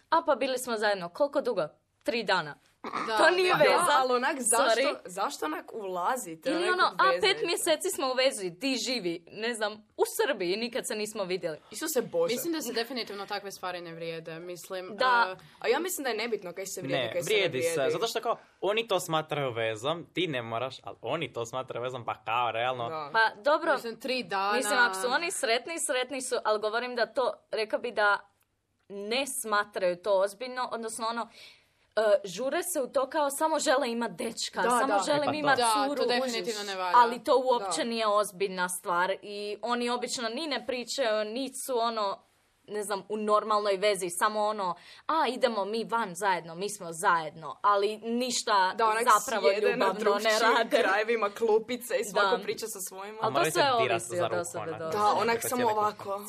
a 0.10 0.22
pa 0.26 0.36
bili 0.36 0.58
smo 0.58 0.78
zajedno, 0.78 1.10
koliko 1.10 1.42
dugo? 1.42 1.68
Tri 2.04 2.24
dana. 2.24 2.56
Da, 2.84 3.18
to 3.18 3.30
nije 3.30 3.54
da, 3.54 3.64
veza. 3.64 3.86
ali 3.90 4.14
onak, 4.14 4.36
zašto, 4.40 4.82
Sorry. 4.82 4.96
zašto 5.06 5.46
onak 5.46 5.74
ulazite? 5.74 6.50
Ili 6.50 6.70
ono, 6.70 6.84
a 6.98 7.10
veze? 7.10 7.22
pet 7.22 7.38
mjeseci 7.46 7.90
smo 7.96 8.08
u 8.08 8.14
vezi, 8.14 8.60
ti 8.60 8.78
živi, 8.88 9.26
ne 9.32 9.54
znam, 9.54 9.74
u 9.74 10.04
Srbiji, 10.18 10.58
nikad 10.58 10.88
se 10.88 10.96
nismo 10.96 11.24
vidjeli. 11.24 11.58
Isuse 11.72 12.02
Bože. 12.02 12.34
Mislim 12.34 12.54
da 12.54 12.62
se 12.62 12.74
definitivno 12.74 13.26
takve 13.26 13.52
stvari 13.52 13.82
ne 13.82 13.94
vrijede. 13.94 14.40
Mislim, 14.40 14.98
Da. 14.98 15.36
uh, 15.38 15.44
A 15.60 15.68
ja 15.68 15.80
mislim 15.80 16.04
da 16.04 16.10
je 16.10 16.18
nebitno 16.18 16.54
kaj 16.54 16.66
se 16.66 16.82
vrijedi, 16.82 17.04
Ne, 17.06 17.12
kaj 17.14 17.22
se 17.22 17.30
ne 17.30 17.36
vrijedi 17.36 17.62
se, 17.62 17.74
vrijedi. 17.74 17.92
zato 17.92 18.08
što 18.08 18.22
kao, 18.22 18.38
oni 18.62 18.88
to 18.88 19.00
smatraju 19.00 19.52
vezom, 19.52 20.06
ti 20.14 20.28
ne 20.28 20.42
moraš, 20.42 20.76
ali 20.84 20.98
oni 21.02 21.34
to 21.34 21.46
smatraju 21.46 21.84
vezom, 21.84 22.06
pa 22.06 22.16
kao, 22.26 22.52
realno, 22.52 22.90
Da. 22.90 23.10
Pa 23.14 23.42
dobro, 23.42 23.74
mislim, 23.74 24.00
tri 24.00 24.24
dana... 24.24 24.58
Mislim, 24.58 24.80
ako 24.80 24.96
su 24.96 25.08
oni 25.08 25.32
sretni, 25.32 25.80
sretni 25.80 26.22
su, 26.22 26.36
ali 26.44 26.60
govorim 26.62 26.96
da 26.96 27.06
to, 27.06 27.34
rekao 27.52 27.80
bi 27.80 27.92
da 27.92 28.20
ne 28.90 29.26
smatraju 29.28 29.96
to 29.96 30.20
ozbiljno, 30.20 30.70
odnosno 30.72 31.08
ono, 31.08 31.30
žure 32.26 32.64
se 32.64 32.82
u 32.82 32.88
to 32.88 33.10
kao 33.10 33.30
samo 33.30 33.60
žele 33.60 33.92
imat 33.92 34.12
dečka, 34.12 34.62
Da, 34.62 34.70
samo 34.70 34.88
da. 34.88 35.04
želim 35.06 35.24
E 35.24 35.26
pa 35.26 35.34
imat 35.34 35.58
da. 35.58 35.72
curu, 35.76 35.96
Da, 35.98 36.02
to 36.04 36.08
definitivno 36.10 36.64
ne 36.64 36.76
valja. 36.76 36.98
ali 36.98 37.24
to 37.24 37.38
uopće 37.40 37.78
Da. 37.78 37.84
nije 37.84 38.08
ozbiljna 38.08 38.70
stvar 38.70 39.12
i 39.22 39.58
oni 39.62 39.90
obično 39.90 40.30
ni 40.30 40.48
ne 40.48 40.66
pričaju, 40.66 41.26
ni 41.26 41.50
su 41.56 41.78
ono, 41.78 42.24
ne 42.66 42.84
znam, 42.84 43.04
u 43.10 43.18
normalnoj 43.18 43.78
vezi, 43.78 44.10
samo 44.10 44.40
ono, 44.42 44.76
a 45.08 45.28
idemo 45.28 45.66
mi 45.66 45.84
van 45.84 46.16
zajedno, 46.16 46.56
mi 46.56 46.70
smo 46.70 46.88
zajedno, 46.92 47.60
ali 47.62 47.98
ništa 47.98 48.74
Da, 48.76 48.86
onak 48.86 49.04
zapravo 49.20 49.50
sjede 49.50 49.68
na 49.68 49.86
ljubavno 49.86 50.16
ne 50.16 50.40
rade. 50.40 50.78
krajevima 50.84 51.30
klupice 51.30 51.96
i 51.96 52.06
svako 52.06 52.38
Da. 52.38 52.44
priča 52.44 52.68
sa 52.68 52.80
svojima. 52.80 53.18
A 53.22 53.34
to 53.34 53.52
sve 53.52 53.74
ovisi 53.74 54.20
od 54.22 54.32
osobe 54.34 54.72
Da, 54.92 55.14
onak 55.14 55.40
samo 55.42 55.68
ovako. 55.68 56.20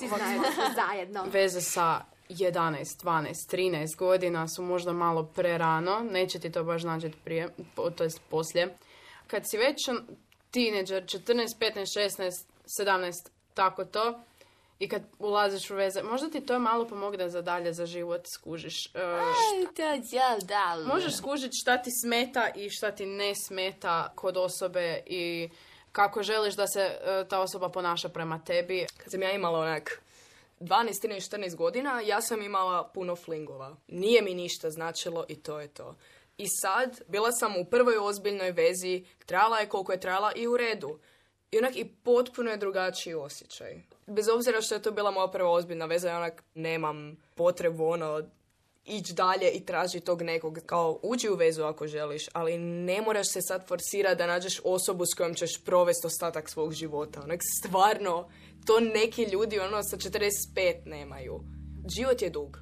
zajedno. 0.75 1.25
Veze 1.27 1.61
sa 1.61 2.01
11, 2.31 3.05
12, 3.05 3.57
13 3.57 3.97
godina 3.97 4.49
su 4.49 4.63
možda 4.63 4.93
malo 4.93 5.25
prerano, 5.25 6.01
neće 6.11 6.39
ti 6.39 6.53
to 6.53 6.65
baš 6.65 6.83
nađeti 6.83 7.17
prije, 7.25 7.49
to 7.97 8.05
jest 8.05 8.21
poslije. 8.31 8.77
Kad 9.27 9.43
si 9.51 9.59
već 9.59 9.89
tineđer, 10.51 11.05
14, 11.05 11.59
15, 11.59 12.21
16, 12.21 12.45
17, 12.81 13.29
tako 13.55 13.85
to, 13.85 14.21
i 14.79 14.89
kad 14.89 15.03
ulaziš 15.19 15.71
u 15.71 15.75
veze, 15.75 16.03
možda 16.03 16.31
ti 16.31 16.41
to 16.41 16.59
malo 16.59 16.89
pomogne 16.89 17.31
za 17.31 17.43
dalje, 17.43 17.73
za 17.73 17.87
život, 17.87 18.27
skužiš. 18.35 18.87
e, 18.87 18.99
Možeš 20.87 21.17
skužiti 21.17 21.57
šta 21.57 21.83
ti 21.83 21.91
smeta 22.03 22.49
i 22.55 22.71
šta 22.71 22.91
ti 22.91 23.07
ne 23.07 23.35
smeta 23.35 24.13
kod 24.15 24.37
osobe 24.37 25.03
i 25.07 25.49
kako 25.93 26.23
želiš 26.23 26.55
da 26.55 26.67
se 26.67 26.81
e, 26.81 27.25
ta 27.29 27.41
osoba 27.41 27.69
ponaša 27.69 28.09
prema 28.09 28.39
tebi. 28.45 28.87
Kad 28.97 29.11
sam 29.11 29.23
ja 29.23 29.33
imala 29.33 29.59
onak 29.59 30.03
12, 30.61 31.03
13, 31.03 31.37
14 31.37 31.57
godina, 31.57 32.01
ja 32.01 32.21
sam 32.21 32.43
imala 32.43 32.91
puno 32.95 33.17
flingova. 33.17 33.77
Nije 33.89 34.23
mi 34.23 34.35
ništa 34.35 34.71
značilo 34.71 35.25
i 35.29 35.37
to 35.37 35.61
je 35.61 35.69
to. 35.69 35.97
I 36.39 36.47
sad, 36.49 37.01
bila 37.09 37.33
sam 37.33 37.57
u 37.57 37.65
prvoj 37.65 37.99
ozbiljnoj 37.99 38.53
vezi, 38.53 39.05
trajala 39.27 39.59
je 39.59 39.69
koliko 39.69 39.93
je 39.93 40.01
trajala 40.01 40.33
i 40.37 40.47
u 40.47 40.57
redu. 40.57 40.99
I 41.51 41.59
onak 41.59 41.77
i 41.77 41.89
potpuno 42.05 42.51
je 42.51 42.57
drugačiji 42.57 43.15
osjećaj. 43.15 43.83
Bez 44.07 44.29
obzira 44.29 44.61
što 44.61 44.75
je 44.75 44.83
to 44.83 44.91
bila 44.91 45.11
moja 45.11 45.29
prva 45.29 45.51
ozbiljna 45.51 45.87
veza, 45.87 46.09
ja 46.09 46.17
onak 46.17 46.43
nemam 46.55 47.17
potrebu 47.35 47.87
ono 47.87 48.23
ići 48.91 49.13
dalje 49.13 49.51
i 49.51 49.65
traži 49.67 50.01
tog 50.01 50.23
nekog. 50.23 50.59
Kao, 50.67 50.99
uđi 51.03 51.29
u 51.29 51.35
vezu 51.35 51.63
ako 51.63 51.87
želiš, 51.87 52.27
ali 52.33 52.59
ne 52.59 53.03
moraš 53.03 53.33
se 53.33 53.43
sad 53.43 53.69
forsirati 53.69 54.19
da 54.19 54.27
nađeš 54.27 54.61
osobu 54.65 55.07
s 55.07 55.15
kojom 55.15 55.35
ćeš 55.35 55.65
provesti 55.65 56.07
ostatak 56.07 56.51
svog 56.51 56.73
života. 56.73 57.21
Onak, 57.23 57.41
stvarno, 57.59 58.29
to 58.67 58.81
neki 58.81 59.23
ljudi 59.23 59.59
ono 59.59 59.83
sa 59.83 59.97
45 59.97 60.87
nemaju. 60.87 61.41
Život 61.97 62.23
je 62.23 62.31
dug. 62.31 62.59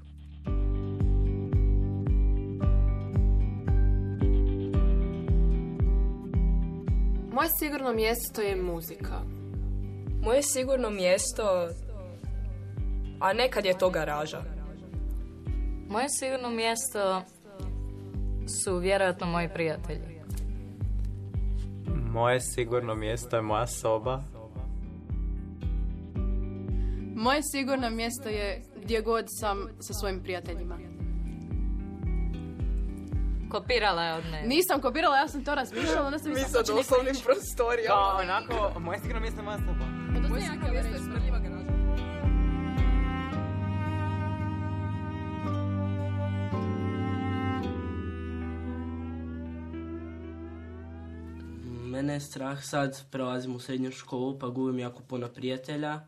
Moje 7.33 7.49
sigurno 7.59 7.93
mjesto 7.93 8.43
je 8.43 8.57
muzika. 8.57 9.23
Moje 10.23 10.43
sigurno 10.43 10.91
mjesto, 10.91 11.69
a 13.21 13.33
nekad 13.33 13.65
je 13.65 13.79
to 13.79 13.91
garaža. 13.91 14.58
Moje 15.89 16.09
sigurno 16.09 16.51
mjesto 16.51 17.23
su 18.63 18.79
vjerojatno 18.79 19.27
moji 19.27 19.49
prijatelji. 19.55 20.19
moje 22.13 22.41
sigurno 22.41 22.95
mjesto 22.95 23.37
je 23.37 23.43
moja 23.43 23.67
soba. 23.67 24.23
Moje 27.15 27.43
sigurno 27.43 27.91
mjesto 27.91 28.29
je 28.29 28.63
gdje 28.83 29.01
god 29.01 29.25
sam 29.29 29.69
sa 29.81 29.95
svojim 29.95 30.23
prijateljima. 30.23 30.79
Kopirala 33.51 34.03
je 34.05 34.15
od 34.15 34.25
mene. 34.25 34.47
Nisam 34.47 34.81
kopirala, 34.81 35.17
ja 35.17 35.29
sam 35.29 35.45
to 35.45 35.55
razmišljala, 35.55 36.07
onda 36.07 36.19
sam 36.19 36.33
Mi 36.33 36.41
sa 36.41 36.63
da 36.63 36.73
doslovnim 36.73 37.15
prostorijama. 37.25 37.97
Kao, 37.97 38.19
onako, 38.21 38.81
moje 38.81 38.99
sigurno 38.99 39.21
mjesto 39.21 39.41
je 39.41 39.45
moja 39.45 39.59
soba. 39.59 39.85
Moje 40.29 40.43
sigurno 40.43 40.71
mjesto 40.73 40.93
je 40.93 40.99
smrdljiva 40.99 41.38
Mene 51.99 52.13
je 52.15 52.21
strah 52.21 52.65
sad, 52.65 53.11
prelazim 53.11 53.57
u 53.57 53.61
srednju 53.61 53.91
školu 53.91 54.39
pa 54.39 54.49
gubim 54.49 54.79
jako 54.79 55.03
puno 55.03 55.29
prijatelja. 55.29 56.01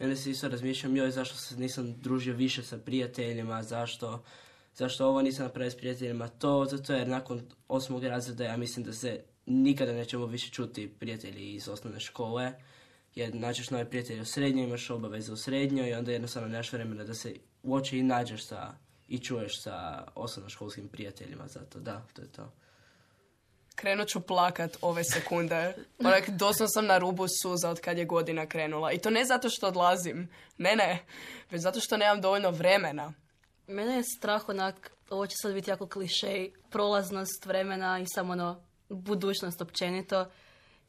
I 0.00 0.04
onda 0.04 0.16
se 0.16 0.30
isto 0.30 0.48
razmišljam, 0.48 0.96
joj, 0.96 1.10
zašto 1.10 1.36
se 1.36 1.56
nisam 1.56 2.00
družio 2.00 2.34
više 2.34 2.62
sa 2.62 2.78
prijateljima, 2.78 3.62
zašto, 3.62 4.22
zašto 4.74 5.06
ovo 5.06 5.22
nisam 5.22 5.44
napravio 5.44 5.70
s 5.70 5.76
prijateljima, 5.76 6.28
to, 6.28 6.66
zato 6.70 6.92
jer 6.92 7.08
nakon 7.08 7.42
osmog 7.68 8.04
razreda 8.04 8.44
ja 8.44 8.56
mislim 8.56 8.84
da 8.84 8.92
se 8.92 9.20
nikada 9.46 9.92
nećemo 9.92 10.26
više 10.26 10.50
čuti 10.50 10.94
prijatelji 10.98 11.54
iz 11.54 11.68
osnovne 11.68 12.00
škole. 12.00 12.52
jer 13.14 13.34
nađeš 13.34 13.70
nove 13.70 13.90
prijatelje 13.90 14.20
u 14.20 14.24
srednjoj, 14.24 14.64
imaš 14.64 14.90
obaveze 14.90 15.32
u 15.32 15.36
srednjoj 15.36 15.90
i 15.90 15.94
onda 15.94 16.12
jednostavno 16.12 16.48
nemaš 16.48 16.72
vremena 16.72 17.04
da 17.04 17.14
se 17.14 17.34
uoči 17.62 17.98
i 17.98 18.02
nađeš 18.02 18.44
sa 18.44 18.74
i 19.08 19.18
čuješ 19.18 19.62
sa 19.62 20.06
osnovnoškolskim 20.14 20.88
prijateljima, 20.88 21.48
zato 21.48 21.80
da, 21.80 22.06
to 22.12 22.22
je 22.22 22.28
to. 22.28 22.52
Krenut 23.74 24.08
ću 24.08 24.20
plakat 24.20 24.76
ove 24.80 25.04
sekunde. 25.04 25.74
Onak, 25.98 26.28
doslovno 26.28 26.68
sam 26.68 26.86
na 26.86 26.98
rubu 26.98 27.26
suza 27.42 27.70
od 27.70 27.80
kad 27.80 27.98
je 27.98 28.04
godina 28.04 28.46
krenula. 28.46 28.92
I 28.92 28.98
to 28.98 29.10
ne 29.10 29.24
zato 29.24 29.50
što 29.50 29.68
odlazim. 29.68 30.28
Ne, 30.58 30.76
ne. 30.76 31.04
Već 31.50 31.62
zato 31.62 31.80
što 31.80 31.96
nemam 31.96 32.20
dovoljno 32.20 32.50
vremena. 32.50 33.12
Mene 33.66 33.96
je 33.96 34.02
strah 34.18 34.48
onak, 34.48 34.90
ovo 35.10 35.26
će 35.26 35.34
sad 35.42 35.54
biti 35.54 35.70
jako 35.70 35.86
klišej, 35.86 36.50
prolaznost 36.70 37.46
vremena 37.46 37.98
i 37.98 38.06
samo 38.14 38.32
ono, 38.32 38.62
budućnost 38.88 39.60
općenito. 39.60 40.26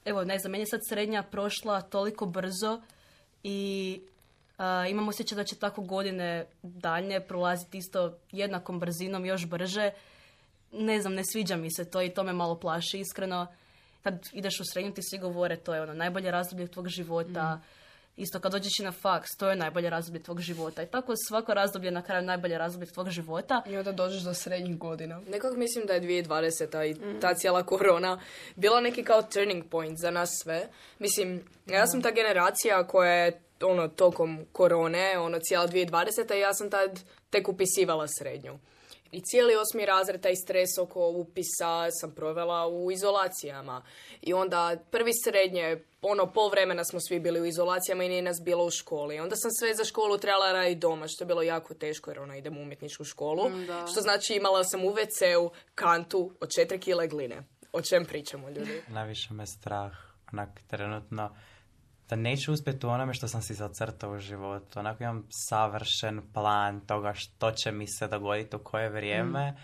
Evo, 0.05 0.23
ne 0.23 0.39
znam, 0.39 0.51
meni 0.51 0.61
je 0.61 0.67
sad 0.67 0.79
srednja 0.89 1.23
prošla 1.23 1.81
toliko 1.81 2.25
brzo 2.25 2.81
i 3.43 4.01
a, 4.57 4.87
imam 4.87 5.07
osjećaj 5.07 5.35
da 5.35 5.43
će 5.43 5.55
tako 5.55 5.81
godine 5.81 6.45
daljnje 6.63 7.19
prolaziti 7.19 7.77
isto 7.77 8.17
jednakom 8.31 8.79
brzinom, 8.79 9.25
još 9.25 9.45
brže. 9.45 9.91
Ne 10.73 11.01
znam, 11.01 11.13
ne 11.13 11.23
sviđa 11.25 11.55
mi 11.55 11.71
se 11.71 11.85
to 11.85 12.01
i 12.01 12.09
to 12.09 12.23
me 12.23 12.33
malo 12.33 12.59
plaši, 12.59 12.99
iskreno. 12.99 13.47
Kad 14.03 14.29
ideš 14.33 14.59
u 14.59 14.63
srednju 14.65 14.93
ti 14.93 15.01
svi 15.03 15.17
govore 15.17 15.55
to 15.55 15.75
je 15.75 15.81
ono 15.81 15.93
najbolje 15.93 16.31
razdoblje 16.31 16.67
tvog 16.67 16.87
života. 16.87 17.61
Isto 18.17 18.39
kad 18.39 18.51
dođeš 18.51 18.79
i 18.79 18.83
na 18.83 18.91
faks, 18.91 19.29
to 19.37 19.49
je 19.49 19.55
najbolje 19.55 19.89
razdoblje 19.89 20.23
tvog 20.23 20.41
života. 20.41 20.83
I 20.83 20.85
tako 20.85 21.13
svako 21.27 21.53
razdoblje 21.53 21.91
na 21.91 22.01
kraju 22.01 22.25
najbolje 22.25 22.57
razdoblje 22.57 22.87
tvog 22.87 23.09
života. 23.09 23.61
I 23.67 23.77
onda 23.77 23.91
dođeš 23.91 24.21
do 24.21 24.33
srednjih 24.33 24.77
godina. 24.77 25.21
Nekako 25.27 25.57
mislim 25.57 25.85
da 25.85 25.93
je 25.93 26.01
2020. 26.01 26.89
i 26.89 27.19
ta 27.19 27.33
cijela 27.33 27.63
korona 27.63 28.19
bila 28.55 28.81
neki 28.81 29.03
kao 29.03 29.21
turning 29.21 29.63
point 29.69 29.99
za 29.99 30.11
nas 30.11 30.29
sve. 30.43 30.67
Mislim, 30.99 31.43
ja 31.67 31.87
sam 31.87 32.01
ta 32.01 32.11
generacija 32.11 32.87
koja 32.87 33.13
je 33.13 33.41
ono 33.61 33.87
tokom 33.87 34.45
korone, 34.51 35.17
ono 35.19 35.39
cijela 35.39 35.67
2020. 35.67 36.35
i 36.35 36.39
ja 36.39 36.53
sam 36.53 36.69
tad 36.69 36.99
tek 37.29 37.49
upisivala 37.49 38.07
srednju. 38.07 38.59
I 39.13 39.21
cijeli 39.21 39.55
osmi 39.55 39.85
razred, 39.85 40.21
taj 40.21 40.35
stres 40.35 40.77
oko 40.77 41.07
upisa 41.07 41.91
sam 41.91 42.11
provela 42.11 42.67
u 42.67 42.91
izolacijama. 42.91 43.83
I 44.21 44.33
onda 44.33 44.77
prvi 44.91 45.11
srednje, 45.23 45.83
ono, 46.01 46.33
pol 46.33 46.49
vremena 46.49 46.83
smo 46.83 46.99
svi 46.99 47.19
bili 47.19 47.41
u 47.41 47.45
izolacijama 47.45 48.03
i 48.03 48.09
nije 48.09 48.21
nas 48.21 48.41
bilo 48.41 48.65
u 48.65 48.71
školi. 48.71 49.19
Onda 49.19 49.35
sam 49.35 49.51
sve 49.51 49.75
za 49.75 49.83
školu 49.83 50.17
trebala 50.17 50.51
raditi 50.51 50.79
doma, 50.79 51.07
što 51.07 51.23
je 51.23 51.27
bilo 51.27 51.41
jako 51.41 51.73
teško 51.73 52.11
jer 52.11 52.19
ono, 52.19 52.35
idem 52.35 52.57
u 52.57 52.61
umjetničku 52.61 53.03
školu. 53.03 53.49
Da. 53.67 53.87
Što 53.87 54.01
znači 54.01 54.35
imala 54.35 54.63
sam 54.63 54.85
u 54.85 54.89
WC-u 54.89 55.51
kantu 55.75 56.31
od 56.39 56.49
4 56.49 56.79
kile 56.79 57.07
gline. 57.07 57.43
O 57.73 57.81
čem 57.81 58.05
pričamo, 58.05 58.49
ljudi? 58.49 58.81
Najviše 58.87 59.33
me 59.33 59.47
strah, 59.47 59.91
onak 60.33 60.49
trenutno, 60.67 61.35
da 62.09 62.15
neću 62.15 62.53
uspjeti 62.53 62.85
u 62.85 62.89
onome 62.89 63.13
što 63.13 63.27
sam 63.27 63.41
si 63.41 63.53
zacrtao 63.53 64.11
u 64.11 64.19
životu. 64.19 64.79
Onako 64.79 65.03
imam 65.03 65.23
savršen 65.29 66.21
plan 66.33 66.79
toga 66.79 67.13
što 67.15 67.51
će 67.51 67.71
mi 67.71 67.87
se 67.87 68.07
dogoditi 68.07 68.55
u 68.55 68.59
koje 68.59 68.89
vrijeme. 68.89 69.55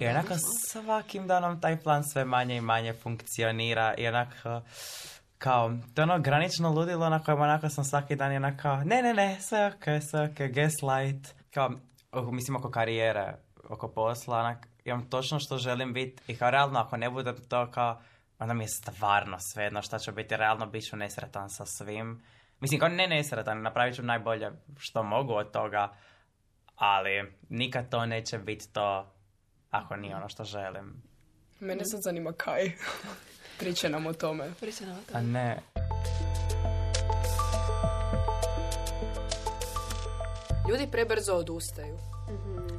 I 0.00 0.06
onako 0.06 0.34
svakim 0.68 1.26
danom 1.26 1.60
taj 1.60 1.80
plan 1.80 2.04
sve 2.04 2.24
manje 2.24 2.56
i 2.56 2.60
manje 2.60 2.92
funkcionira. 2.92 3.94
I 3.98 4.08
onako, 4.08 4.62
kao, 5.38 5.72
to 5.94 6.00
je 6.00 6.02
ono 6.02 6.18
granično 6.18 6.70
ludilo 6.70 7.08
na 7.08 7.22
kojem 7.22 7.40
onako 7.40 7.68
sam 7.68 7.84
svaki 7.84 8.16
dan 8.16 8.32
i 8.32 8.36
onako, 8.36 8.62
kao, 8.62 8.76
ne, 8.84 9.02
ne, 9.02 9.14
ne, 9.14 9.38
sve 9.40 9.66
ok, 9.66 10.02
sve 10.10 10.24
ok, 10.24 10.54
gaslight. 10.54 11.34
Kao, 11.54 11.70
oh, 12.12 12.32
mislim 12.32 12.56
oko 12.56 12.70
karijere, 12.70 13.34
oko 13.68 13.88
posla, 13.88 14.38
onak, 14.38 14.66
imam 14.84 15.10
točno 15.10 15.38
što 15.40 15.58
želim 15.58 15.92
biti 15.92 16.22
i 16.32 16.36
kao 16.36 16.50
realno 16.50 16.78
ako 16.78 16.96
ne 16.96 17.10
budem 17.10 17.36
to 17.48 17.70
kao, 17.70 18.00
onda 18.38 18.54
mi 18.54 18.64
je 18.64 18.68
stvarno 18.68 19.36
svejedno 19.40 19.82
šta 19.82 19.98
ću 19.98 20.12
biti, 20.12 20.36
realno 20.36 20.66
bit 20.66 20.88
ću 20.88 20.96
nesretan 20.96 21.50
sa 21.50 21.66
svim. 21.66 22.22
Mislim, 22.60 22.80
kao 22.80 22.88
ne 22.88 23.06
nesretan, 23.08 23.62
napravit 23.62 23.96
ću 23.96 24.02
najbolje 24.02 24.50
što 24.78 25.02
mogu 25.02 25.32
od 25.32 25.50
toga, 25.50 25.94
ali 26.76 27.32
nikad 27.48 27.90
to 27.90 28.06
neće 28.06 28.38
biti 28.38 28.72
to 28.72 29.12
ako 29.70 29.96
nije 29.96 30.16
ono 30.16 30.28
što 30.28 30.44
želim. 30.44 31.02
Mene 31.60 31.84
sad 31.84 32.00
zanima 32.02 32.32
kaj. 32.32 32.72
Priče 33.58 33.88
nam 33.88 34.06
o 34.06 34.12
tome. 34.12 34.50
Priča 34.60 34.86
nam 34.86 34.96
o 34.96 35.00
A 35.00 35.12
tome. 35.12 35.22
ne, 35.22 35.58
Ljudi 40.68 40.88
prebrzo 40.92 41.32
odustaju. 41.34 41.98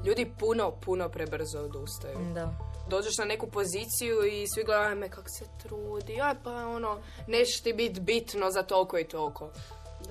Ljudi 0.06 0.32
puno, 0.39 0.72
puno 0.72 1.10
prebrzo 1.10 1.60
odustaju. 1.60 2.17
Da. 2.34 2.66
Dođeš 2.89 3.17
na 3.17 3.26
neku 3.26 3.47
poziciju 3.47 4.26
i 4.26 4.47
svi 4.47 4.63
gledaju 4.63 4.95
me 4.95 5.10
kako 5.10 5.30
se 5.30 5.45
trudi, 5.63 6.21
aj 6.21 6.36
pa 6.43 6.52
ono, 6.52 7.00
neće 7.28 7.63
ti 7.63 7.73
biti 7.73 8.00
bitno 8.00 8.52
za 8.52 8.63
toliko 8.63 8.97
i 8.97 9.08
toliko. 9.08 9.50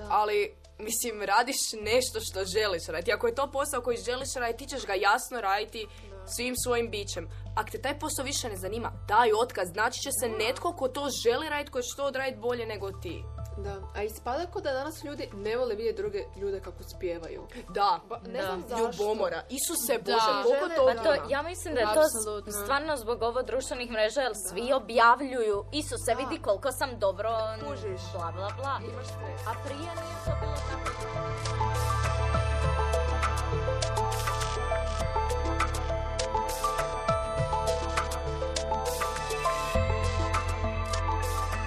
Ali, 0.09 0.53
mislim, 0.79 1.21
radiš 1.21 1.57
nešto 1.81 2.19
što 2.19 2.45
želiš 2.45 2.85
raditi. 2.87 3.13
Ako 3.13 3.27
je 3.27 3.35
to 3.35 3.51
posao 3.51 3.81
koji 3.81 3.97
želiš 3.97 4.33
raditi, 4.35 4.65
ti 4.65 4.69
ćeš 4.69 4.85
ga 4.85 4.93
jasno 4.93 5.41
raditi 5.41 5.87
svim 6.35 6.55
svojim 6.63 6.91
bićem. 6.91 7.29
Ako 7.55 7.69
te 7.71 7.81
taj 7.81 7.99
posao 7.99 8.25
više 8.25 8.49
ne 8.49 8.57
zanima, 8.57 8.91
daj 9.07 9.31
otkaz. 9.33 9.67
Znači 9.67 9.99
će 9.99 10.09
se 10.19 10.29
netko 10.29 10.73
ko 10.73 10.87
to 10.87 11.09
želi 11.23 11.49
raditi, 11.49 11.71
ko 11.71 11.81
će 11.81 11.95
to 11.95 12.05
odraditi 12.05 12.39
bolje 12.39 12.65
nego 12.65 12.91
ti. 12.91 13.23
Da, 13.57 13.75
a 13.95 14.03
ispada 14.03 14.45
kao 14.45 14.61
da 14.61 14.73
danas 14.73 15.03
ljudi 15.03 15.29
ne 15.35 15.57
vole 15.57 15.75
vidjeti 15.75 15.97
druge 15.97 16.23
ljude 16.35 16.59
kako 16.59 16.83
spjevaju. 16.85 17.47
Da, 17.69 17.99
Ba, 18.09 18.19
ne 18.25 18.39
Da. 18.39 18.45
znam 18.45 18.61
zašto. 18.61 19.03
ljubomora. 19.03 19.43
Isuse 19.49 19.97
Bože, 19.99 20.11
Da. 20.27 20.43
koliko 20.43 20.67
to 20.69 20.85
Pa 20.87 21.03
to, 21.05 21.29
ja 21.29 21.41
mislim 21.41 21.73
da 21.73 21.79
je 21.79 21.93
to 21.93 21.99
Apsolutno. 22.01 22.51
stvarno 22.53 22.97
zbog 22.97 23.21
ovo 23.21 23.41
društvenih 23.43 23.91
mreža, 23.91 24.21
jer 24.21 24.31
svi 24.49 24.73
objavljuju, 24.73 25.65
Isuse, 25.73 26.15
vidi 26.17 26.41
koliko 26.41 26.71
sam 26.71 26.99
dobro, 26.99 27.29
Kužiš. 27.61 28.01
bla, 28.13 28.31
bla, 28.31 28.49
bla. 28.57 28.79
Imaš 28.83 29.05
stres. 29.07 29.47
A 29.47 29.53
prije 29.65 29.79
nije 29.79 30.17
to 30.25 30.31
bilo 30.41 30.55
tako. 30.55 31.86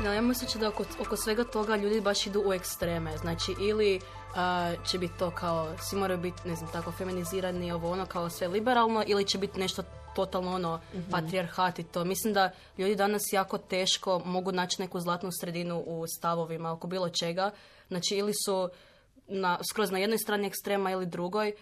No, 0.05 0.13
ja 0.13 0.23
mislim 0.23 0.61
da 0.61 0.69
oko, 0.69 0.85
oko 1.01 1.17
svega 1.17 1.45
toga 1.45 1.77
ljudi 1.77 2.01
baš 2.01 2.27
idu 2.27 2.43
u 2.47 2.53
ekstreme. 2.53 3.17
Znači, 3.17 3.55
ili 3.61 4.01
a, 4.35 4.73
će 4.91 4.99
biti 4.99 5.19
to 5.19 5.31
kao, 5.31 5.77
svi 5.79 5.99
moraju 5.99 6.21
biti, 6.21 6.49
ne 6.49 6.57
znam, 6.57 6.73
tako 6.73 6.93
feminizirani, 6.93 7.73
ovo 7.73 7.91
ono, 7.91 8.07
kao 8.07 8.31
sve 8.31 8.49
liberalno, 8.49 9.05
ili 9.07 9.27
će 9.27 9.39
biti 9.39 9.61
nešto 9.61 9.83
totalno 10.15 10.55
ono, 10.55 10.81
patrijarhat 11.11 11.79
i 11.79 11.83
to. 11.83 12.05
Mislim 12.05 12.35
da 12.35 12.51
ljudi 12.79 12.95
danas 12.97 13.23
jako 13.33 13.59
teško 13.59 14.23
mogu 14.25 14.53
naći 14.53 14.83
neku 14.83 15.01
zlatnu 15.01 15.31
sredinu 15.41 15.83
u 15.87 16.07
stavovima 16.07 16.73
oko 16.73 16.87
bilo 16.87 17.09
čega. 17.09 17.51
Znači, 17.89 18.15
ili 18.15 18.33
su 18.45 18.69
na, 19.27 19.59
skroz 19.71 19.91
na 19.91 19.99
jednoj 19.99 20.19
strani 20.19 20.47
ekstrema 20.47 20.91
ili 20.91 21.07
drugoj. 21.07 21.53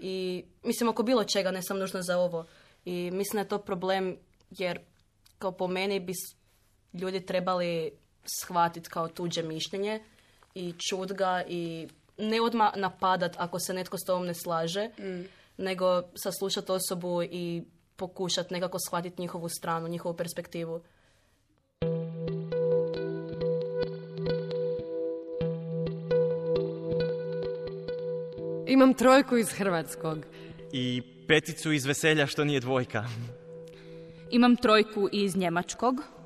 I 0.00 0.44
mislim 0.62 0.88
oko 0.88 1.02
bilo 1.02 1.24
čega, 1.24 1.50
ne 1.50 1.62
samo 1.62 1.80
nužno 1.80 2.02
za 2.02 2.18
ovo. 2.18 2.46
I 2.84 3.10
mislim 3.12 3.34
da 3.36 3.40
je 3.40 3.48
to 3.48 3.58
problem 3.58 4.16
jer 4.50 4.80
kao 5.38 5.52
po 5.52 5.66
meni 5.66 6.00
bi 6.00 6.12
ljudi 6.92 7.26
trebali 7.26 7.90
shvatiti 8.40 8.90
kao 8.90 9.08
tuđe 9.08 9.42
mišljenje 9.42 10.00
i 10.54 10.74
čut 10.88 11.12
ga 11.12 11.42
i 11.48 11.88
ne 12.18 12.40
odmah 12.40 12.76
napadat 12.76 13.34
ako 13.38 13.58
se 13.60 13.74
netko 13.74 13.98
s 13.98 14.04
tobom 14.04 14.26
ne 14.26 14.34
slaže, 14.34 14.90
nego 15.56 16.02
saslušati 16.14 16.72
osobu 16.72 17.22
i 17.22 17.62
pokušati 17.96 18.54
nekako 18.54 18.78
shvatiti 18.88 19.22
njihovu 19.22 19.48
stranu, 19.48 19.88
njihovu 19.88 20.16
perspektivu. 20.16 20.80
Imam 28.66 28.94
trojku 28.94 29.36
iz 29.36 29.48
Hrvatskog. 29.52 30.18
I 30.72 31.02
peticu 31.28 31.72
iz 31.72 31.86
veselja 31.86 32.26
što 32.26 32.44
nije 32.44 32.60
dvojka. 32.60 33.04
Imam 34.30 34.56
trojku 34.56 35.08
iz 35.12 35.36
njemačkog. 35.36 36.17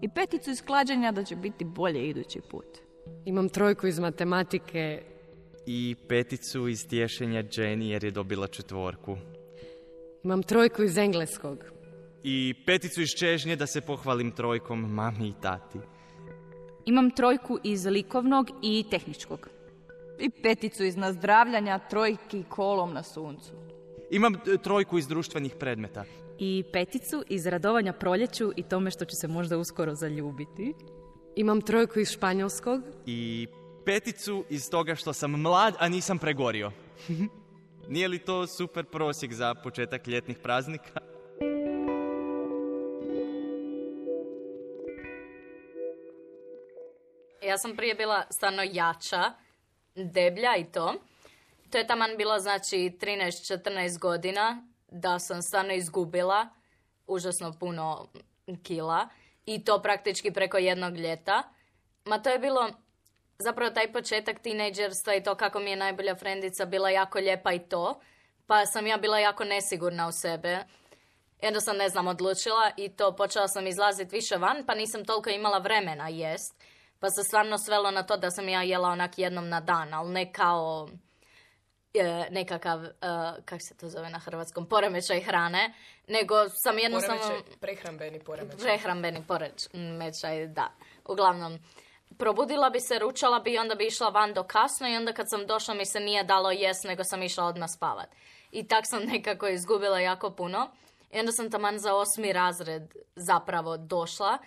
I 0.00 0.08
peticu 0.08 0.50
iz 0.50 0.62
klađenja 0.62 1.12
da 1.12 1.24
će 1.24 1.36
biti 1.36 1.64
bolje 1.64 2.08
idući 2.08 2.40
put. 2.50 2.78
Imam 3.24 3.48
trojku 3.48 3.86
iz 3.86 3.98
matematike. 3.98 5.02
I 5.66 5.96
peticu 6.08 6.68
iz 6.68 6.88
tješenja 6.88 7.42
Jenny 7.42 7.82
jer 7.82 8.04
je 8.04 8.10
dobila 8.10 8.46
četvorku. 8.46 9.16
Imam 10.24 10.42
trojku 10.42 10.82
iz 10.82 10.98
engleskog. 10.98 11.58
I 12.22 12.54
peticu 12.66 13.02
iz 13.02 13.08
čežnje 13.18 13.56
da 13.56 13.66
se 13.66 13.80
pohvalim 13.80 14.30
trojkom 14.30 14.94
mami 14.94 15.28
i 15.28 15.34
tati. 15.42 15.78
Imam 16.84 17.10
trojku 17.10 17.58
iz 17.64 17.86
likovnog 17.86 18.50
i 18.62 18.84
tehničkog. 18.90 19.48
I 20.18 20.30
peticu 20.30 20.84
iz 20.84 20.96
nazdravljanja 20.96 21.78
trojki 21.78 22.44
kolom 22.48 22.92
na 22.92 23.02
suncu. 23.02 23.52
Imam 24.10 24.34
e, 24.34 24.58
trojku 24.62 24.98
iz 24.98 25.08
društvenih 25.08 25.54
predmeta. 25.58 26.04
I 26.38 26.64
peticu 26.72 27.24
iz 27.28 27.46
radovanja 27.46 27.92
proljeću 27.92 28.52
i 28.56 28.62
tome 28.62 28.90
što 28.90 29.04
ću 29.04 29.16
se 29.16 29.28
možda 29.28 29.58
uskoro 29.58 29.94
zaljubiti. 29.94 30.74
Imam 31.36 31.60
trojku 31.60 32.00
iz 32.00 32.10
španjolskog. 32.10 32.82
I 33.06 33.46
peticu 33.84 34.44
iz 34.50 34.70
toga 34.70 34.94
što 34.94 35.12
sam 35.12 35.30
mlad, 35.30 35.74
a 35.78 35.88
nisam 35.88 36.18
pregorio. 36.18 36.72
Nije 37.88 38.08
li 38.08 38.18
to 38.18 38.46
super 38.46 38.84
prosjek 38.84 39.32
za 39.32 39.54
početak 39.54 40.06
ljetnih 40.06 40.38
praznika? 40.38 41.00
ja 47.48 47.58
sam 47.58 47.76
prije 47.76 47.94
bila 47.94 48.26
stvarno 48.30 48.62
jača, 48.72 49.32
deblja 49.94 50.56
i 50.56 50.64
to. 50.64 50.94
To 51.70 51.78
je 51.78 51.86
taman 51.86 52.10
bilo 52.16 52.38
znači 52.38 52.76
13-14 52.76 53.98
godina 53.98 54.68
da 54.88 55.18
sam 55.18 55.42
stvarno 55.42 55.72
izgubila 55.72 56.48
užasno 57.06 57.52
puno 57.60 58.08
kila 58.62 59.08
i 59.46 59.64
to 59.64 59.82
praktički 59.82 60.32
preko 60.32 60.58
jednog 60.58 60.96
ljeta. 60.96 61.42
Ma 62.04 62.18
to 62.18 62.30
je 62.30 62.38
bilo 62.38 62.70
zapravo 63.38 63.70
taj 63.70 63.92
početak 63.92 64.38
tinejdžerstva 64.38 65.14
i 65.14 65.22
to 65.22 65.34
kako 65.34 65.60
mi 65.60 65.70
je 65.70 65.76
najbolja 65.76 66.14
frendica 66.14 66.64
bila 66.64 66.90
jako 66.90 67.18
lijepa 67.18 67.52
i 67.52 67.58
to. 67.58 68.00
Pa 68.46 68.66
sam 68.66 68.86
ja 68.86 68.96
bila 68.96 69.18
jako 69.18 69.44
nesigurna 69.44 70.08
u 70.08 70.12
sebe. 70.12 70.64
Jednostavno 71.42 71.78
ne 71.78 71.88
znam, 71.88 72.06
odlučila 72.06 72.70
i 72.76 72.88
to 72.88 73.16
počela 73.16 73.48
sam 73.48 73.66
izlaziti 73.66 74.16
više 74.16 74.36
van, 74.36 74.64
pa 74.66 74.74
nisam 74.74 75.04
toliko 75.04 75.30
imala 75.30 75.58
vremena 75.58 76.08
jest. 76.08 76.64
Pa 77.00 77.10
se 77.10 77.24
stvarno 77.24 77.58
svelo 77.58 77.90
na 77.90 78.02
to 78.02 78.16
da 78.16 78.30
sam 78.30 78.48
ja 78.48 78.62
jela 78.62 78.88
onak 78.88 79.18
jednom 79.18 79.48
na 79.48 79.60
dan, 79.60 79.94
ali 79.94 80.12
ne 80.12 80.32
kao 80.32 80.88
nekakav, 82.30 82.84
e, 82.84 82.90
kak 83.44 83.60
se 83.68 83.76
to 83.76 83.88
zove 83.88 84.10
na 84.10 84.18
hrvatskom, 84.18 84.66
poremećaj 84.66 85.20
hrane, 85.20 85.74
nego 86.08 86.34
sam 86.48 86.78
jednostavno... 86.78 87.22
Poremećaj, 87.22 87.58
prehrambeni 87.60 88.20
poremećaj. 88.20 88.58
Prehrambeni 88.58 89.24
poremećaj, 89.28 90.46
da. 90.46 90.70
Uglavnom, 91.04 91.58
probudila 92.18 92.70
bi 92.70 92.80
se, 92.80 92.98
ručala 92.98 93.40
bi 93.40 93.52
i 93.52 93.58
onda 93.58 93.74
bi 93.74 93.86
išla 93.86 94.08
van 94.08 94.34
do 94.34 94.42
kasno 94.42 94.88
i 94.88 94.96
onda 94.96 95.12
kad 95.12 95.26
sam 95.30 95.46
došla 95.46 95.74
mi 95.74 95.86
se 95.86 96.00
nije 96.00 96.24
dalo 96.24 96.50
jest, 96.50 96.84
nego 96.84 97.04
sam 97.04 97.22
išla 97.22 97.44
odmah 97.44 97.68
spavat. 97.76 98.08
I 98.50 98.68
tak 98.68 98.84
sam 98.86 99.02
nekako 99.12 99.48
izgubila 99.48 100.00
jako 100.00 100.30
puno. 100.30 100.70
I 101.12 101.20
onda 101.20 101.32
sam 101.32 101.50
taman 101.50 101.78
za 101.78 101.94
osmi 101.94 102.32
razred 102.32 102.94
zapravo 103.16 103.76
došla 103.76 104.38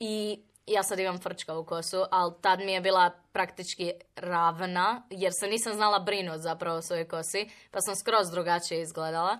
i 0.00 0.42
ja 0.66 0.82
sad 0.82 0.98
imam 0.98 1.18
frčka 1.18 1.58
u 1.58 1.64
kosu, 1.64 2.04
ali 2.10 2.34
tad 2.40 2.58
mi 2.58 2.72
je 2.72 2.80
bila 2.80 3.10
praktički 3.32 3.92
ravna, 4.16 5.02
jer 5.10 5.32
se 5.40 5.46
nisam 5.46 5.74
znala 5.74 5.98
brinut 5.98 6.40
zapravo 6.40 6.78
o 6.78 6.82
svojoj 6.82 7.08
kosi, 7.08 7.50
pa 7.70 7.80
sam 7.80 7.96
skroz 7.96 8.30
drugačije 8.30 8.82
izgledala. 8.82 9.38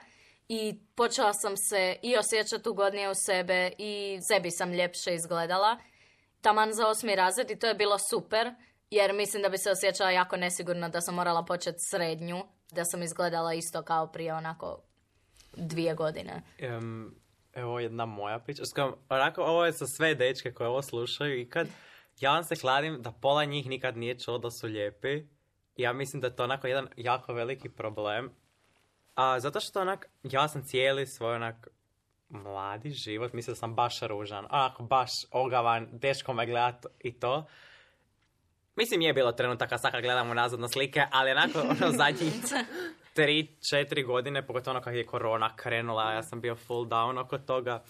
I 0.48 0.80
počela 0.94 1.32
sam 1.32 1.56
se 1.56 1.96
i 2.02 2.16
osjećati 2.16 2.68
ugodnije 2.68 3.10
u 3.10 3.14
sebe 3.14 3.70
i 3.78 4.18
sebi 4.28 4.50
sam 4.50 4.72
ljepše 4.72 5.14
izgledala. 5.14 5.78
Taman 6.40 6.72
za 6.72 6.87
osmi 6.88 7.16
razred 7.16 7.50
i 7.50 7.58
to 7.58 7.66
je 7.66 7.74
bilo 7.74 7.98
super, 7.98 8.54
jer 8.90 9.12
mislim 9.12 9.42
da 9.42 9.48
bi 9.48 9.58
se 9.58 9.70
osjećala 9.70 10.10
jako 10.10 10.37
nesigurno 10.37 10.88
da 10.88 11.00
sam 11.00 11.14
morala 11.14 11.44
početi 11.44 11.78
srednju, 11.90 12.44
da 12.72 12.84
sam 12.84 13.02
izgledala 13.02 13.54
isto 13.54 13.82
kao 13.82 14.06
prije 14.06 14.34
onako 14.34 14.78
dvije 15.56 15.94
godine. 15.94 16.42
Em, 16.58 17.14
evo 17.55 17.81
jedna 17.81 18.07
moja 18.07 18.38
priča. 18.38 18.64
S 18.64 18.73
kojom, 18.73 18.95
onako, 19.09 19.43
ovo 19.43 19.64
je 19.64 19.73
za 19.73 19.87
sve 19.87 20.14
dečke 20.14 20.53
koje 20.53 20.69
ovo 20.69 20.83
slušaju 20.83 21.40
i 21.40 21.49
kad 21.49 21.69
ja 22.21 22.33
vam 22.33 22.45
se 22.45 22.57
kladim 22.57 23.03
da 23.03 23.12
pola 23.12 23.45
njih 23.45 23.67
nikad 23.67 23.97
nije 23.97 24.19
čuo 24.19 24.38
da 24.38 24.51
su 24.51 24.67
lijepi. 24.67 25.23
Ja 25.77 25.93
mislim 25.93 26.21
da 26.21 26.27
je 26.27 26.37
to 26.37 26.45
onako 26.45 26.67
jedan 26.67 26.88
jako 26.97 27.33
veliki 27.33 27.69
problem. 27.69 28.31
A 29.14 29.40
zato 29.40 29.61
što 29.61 29.81
onak, 29.81 30.09
ja 30.23 30.49
sam 30.49 30.64
cijeli 30.64 31.07
svoj 31.07 31.35
onak 31.35 31.69
mladi 32.29 32.90
život, 32.90 33.33
mislio 33.33 33.53
da 33.53 33.59
sam 33.59 33.75
baš 33.75 34.01
ružan, 34.01 34.47
onako 34.51 34.83
baš 34.83 35.11
ogavan, 35.31 36.01
teško 36.01 36.33
me 36.33 36.47
gledat 36.47 36.87
i 37.01 37.19
to. 37.19 37.47
Mislim, 38.77 39.01
je 39.01 39.12
bilo 39.12 39.33
trenutaka 39.33 39.79
sad 39.79 39.93
kad 39.93 40.03
gledamo 40.03 40.35
nazad 40.35 40.61
na 40.61 40.69
slike, 40.69 41.03
ali 41.11 41.31
onako 41.31 41.59
ono 41.59 41.93
zadnjih 41.99 42.33
tri, 43.14 43.57
četiri 43.70 44.03
godine, 44.03 44.46
pogotovo 44.46 44.77
ono 44.77 44.85
kad 44.85 44.94
je 44.94 45.07
korona 45.07 45.57
krenula, 45.57 46.12
ja 46.12 46.22
sam 46.22 46.40
bio 46.40 46.57
full 46.57 46.87
down 46.87 47.20
oko 47.20 47.38
toga. 47.38 47.83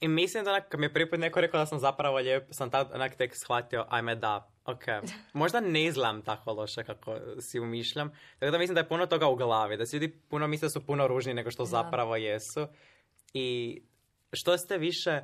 I 0.00 0.08
mislim 0.08 0.44
da 0.44 0.50
onak, 0.50 0.68
kad 0.68 0.80
mi 0.80 0.86
je 0.86 0.92
prvi 0.92 1.10
put 1.10 1.18
neko 1.18 1.40
rekao 1.40 1.60
da 1.60 1.66
sam 1.66 1.78
zapravo 1.78 2.16
lijep, 2.16 2.48
sam 2.50 2.70
tad 2.70 2.90
onak 2.94 3.14
tek 3.14 3.36
shvatio, 3.36 3.86
ajme 3.88 4.14
da, 4.14 4.50
ok. 4.64 4.84
Možda 5.32 5.60
ne 5.60 5.84
izgledam 5.84 6.22
tako 6.22 6.52
loše 6.52 6.84
kako 6.84 7.16
si 7.40 7.60
umišljam. 7.60 8.12
Tako 8.38 8.50
da 8.50 8.58
mislim 8.58 8.74
da 8.74 8.80
je 8.80 8.88
puno 8.88 9.06
toga 9.06 9.28
u 9.28 9.36
glavi, 9.36 9.76
da 9.76 9.86
si 9.86 9.96
ljudi 9.96 10.20
puno 10.28 10.46
misle 10.46 10.66
da 10.66 10.70
su 10.70 10.86
puno 10.86 11.06
ružniji 11.06 11.34
nego 11.34 11.50
što 11.50 11.64
zapravo 11.64 12.16
jesu. 12.16 12.66
I 13.34 13.78
što 14.32 14.58
ste 14.58 14.78
više 14.78 15.20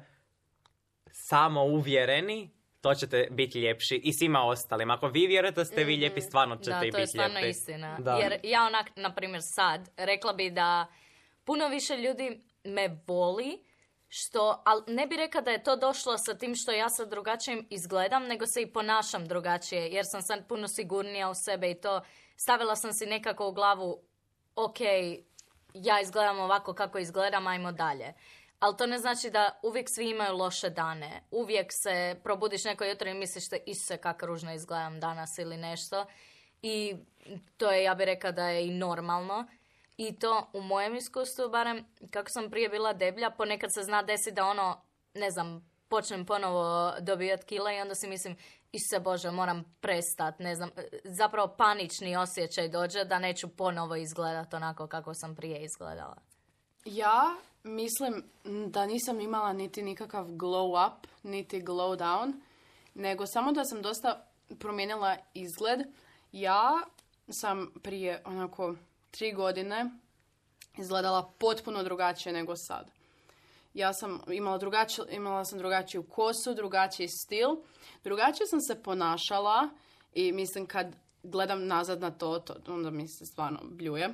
samo 1.11 1.65
uvjereni, 1.65 2.51
to 2.81 2.95
ćete 2.95 3.29
biti 3.31 3.61
ljepši 3.61 3.97
i 4.05 4.13
svima 4.13 4.43
ostalim. 4.43 4.91
Ako 4.91 5.09
vi 5.09 5.27
vjerujete 5.27 5.61
da 5.61 5.65
ste 5.65 5.85
vi 5.85 5.97
lijepi, 5.97 6.21
stvarno 6.21 6.57
ćete 6.57 6.71
da, 6.71 6.85
i 6.85 6.91
to 6.91 6.97
je 6.97 7.03
biti 7.03 7.11
stvarno 7.11 7.35
lijepi. 7.35 7.51
istina. 7.51 7.99
Da. 7.99 8.13
Jer 8.13 8.41
ja 8.43 8.65
onak, 8.65 8.87
na 8.97 9.15
primjer 9.15 9.41
sad, 9.45 9.91
rekla 9.97 10.33
bi 10.33 10.51
da 10.51 10.87
puno 11.45 11.69
više 11.69 11.97
ljudi 11.97 12.41
me 12.65 13.01
voli, 13.07 13.65
što, 14.09 14.63
ali 14.67 14.83
ne 14.87 15.07
bi 15.07 15.17
rekla 15.17 15.41
da 15.41 15.51
je 15.51 15.63
to 15.63 15.77
došlo 15.77 16.19
sa 16.19 16.35
tim 16.35 16.55
što 16.55 16.73
ja 16.73 16.89
sad 16.89 17.11
drugačije 17.11 17.65
izgledam, 17.71 18.27
nego 18.27 18.47
se 18.47 18.63
i 18.63 18.73
ponašam 18.73 19.27
drugačije, 19.27 19.89
jer 19.89 20.05
sam 20.07 20.23
sad 20.23 20.49
puno 20.49 20.69
sigurnija 20.69 21.31
u 21.31 21.35
sebe 21.35 21.71
i 21.71 21.81
to 21.81 22.01
stavila 22.37 22.77
sam 22.77 22.93
si 22.93 23.07
nekako 23.07 23.49
u 23.49 23.53
glavu, 23.53 24.03
ok, 24.55 24.81
ja 25.75 26.01
izgledam 26.01 26.41
ovako 26.41 26.75
kako 26.75 26.99
izgledam, 26.99 27.47
ajmo 27.47 27.73
dalje. 27.73 28.13
Ali 28.61 28.77
to 28.77 28.87
ne 28.87 28.99
znači 28.99 29.31
da 29.31 29.61
uvijek 29.63 29.89
svi 29.91 30.11
imaju 30.11 30.37
loše 30.37 30.71
dane. 30.71 31.23
Uvijek 31.31 31.73
se 31.73 32.21
probudiš 32.25 32.65
neko 32.65 32.85
jutro 32.85 33.09
i 33.09 33.15
misliš 33.15 33.49
da 33.49 33.57
isuse 33.67 33.97
kako 33.97 34.27
ružno 34.27 34.55
izgledam 34.55 35.01
danas 35.01 35.39
ili 35.39 35.57
nešto. 35.57 36.07
I 36.63 36.97
to 37.57 37.71
je, 37.71 37.83
ja 37.83 37.95
bih 37.95 38.05
rekla 38.05 38.31
da 38.33 38.49
je 38.49 38.67
i 38.67 38.71
normalno. 38.71 39.47
I 39.97 40.19
to 40.19 40.51
u 40.53 40.61
mojem 40.61 40.97
iskustvu, 40.97 41.49
barem 41.49 41.87
kako 42.11 42.31
sam 42.31 42.51
prije 42.51 42.69
bila 42.69 42.93
deblja, 42.93 43.31
ponekad 43.31 43.75
se 43.75 43.83
zna 43.83 44.03
desiti 44.03 44.35
da 44.35 44.45
ono, 44.45 44.81
ne 45.15 45.31
znam, 45.31 45.71
počnem 45.89 46.27
ponovo 46.27 46.93
dobijati 47.01 47.47
kila 47.47 47.73
i 47.73 47.81
onda 47.81 47.95
si 47.95 48.09
mislim, 48.09 48.37
Isuse 48.73 49.01
Bože, 49.01 49.31
moram 49.31 49.77
prestat, 49.81 50.39
ne 50.39 50.55
znam, 50.55 50.71
zapravo 51.05 51.55
panični 51.57 52.17
osjećaj 52.17 52.69
dođe 52.69 53.05
da 53.05 53.19
neću 53.19 53.49
ponovo 53.57 53.97
izgledati 53.97 54.57
onako 54.57 54.87
kako 54.87 55.15
sam 55.15 55.35
prije 55.35 55.65
izgledala. 55.65 56.17
Ja 56.85 57.37
mislim 57.69 58.25
da 58.67 58.87
nisam 58.87 59.21
imala 59.21 59.53
niti 59.53 59.83
nikakav 59.83 60.27
glow 60.27 60.87
up, 60.87 61.07
niti 61.23 61.61
glow 61.63 61.97
down, 61.99 62.33
nego 62.95 63.27
samo 63.27 63.53
da 63.53 63.65
sam 63.65 63.83
dosta 63.83 64.27
promijenila 64.59 65.17
izgled. 65.35 65.81
Ja 66.33 66.83
sam 67.29 67.73
prije 67.83 68.23
onako 68.25 68.75
tri 69.11 69.33
godine 69.33 69.91
izgledala 70.79 71.33
potpuno 71.39 71.83
drugačije 71.83 72.33
nego 72.33 72.57
sad. 72.57 72.91
Ja 73.75 73.93
sam 73.93 74.21
imala, 74.29 74.59
drugačiju, 74.59 75.05
imala 75.11 75.45
sam 75.45 75.59
drugačiju 75.59 76.03
kosu, 76.03 76.55
drugačiji 76.55 77.09
stil, 77.09 77.49
drugačije 78.05 78.47
sam 78.47 78.61
se 78.61 78.83
ponašala 78.83 79.69
i 80.15 80.33
mislim 80.33 80.67
kad 80.67 80.97
gledam 81.23 81.67
nazad 81.67 82.01
na 82.01 82.11
to, 82.11 82.39
to 82.39 82.75
onda 82.75 82.91
mi 82.91 83.09
se 83.09 83.27
stvarno 83.27 83.61
bljuje. 83.65 84.09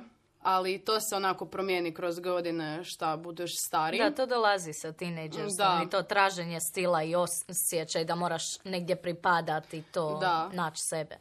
Ali 0.45 0.79
to 0.79 0.99
se 0.99 1.15
onako 1.15 1.45
promijeni 1.45 1.93
kroz 1.93 2.19
godine 2.19 2.83
šta 2.83 3.17
budeš 3.17 3.51
stari. 3.67 3.97
Da, 3.97 4.11
to 4.11 4.25
dolazi 4.25 4.73
sa 4.73 4.91
tinejdžerstvom 4.91 5.77
Da. 5.77 5.83
i 5.85 5.89
to 5.89 6.03
traženje 6.03 6.59
stila 6.59 7.03
i 7.03 7.15
osjećaj 7.15 8.05
da 8.05 8.15
moraš 8.15 8.43
negdje 8.63 8.95
pripadati 8.95 9.81
to 9.81 10.17
Da. 10.21 10.49
naći 10.53 10.81
sebe. 10.89 11.17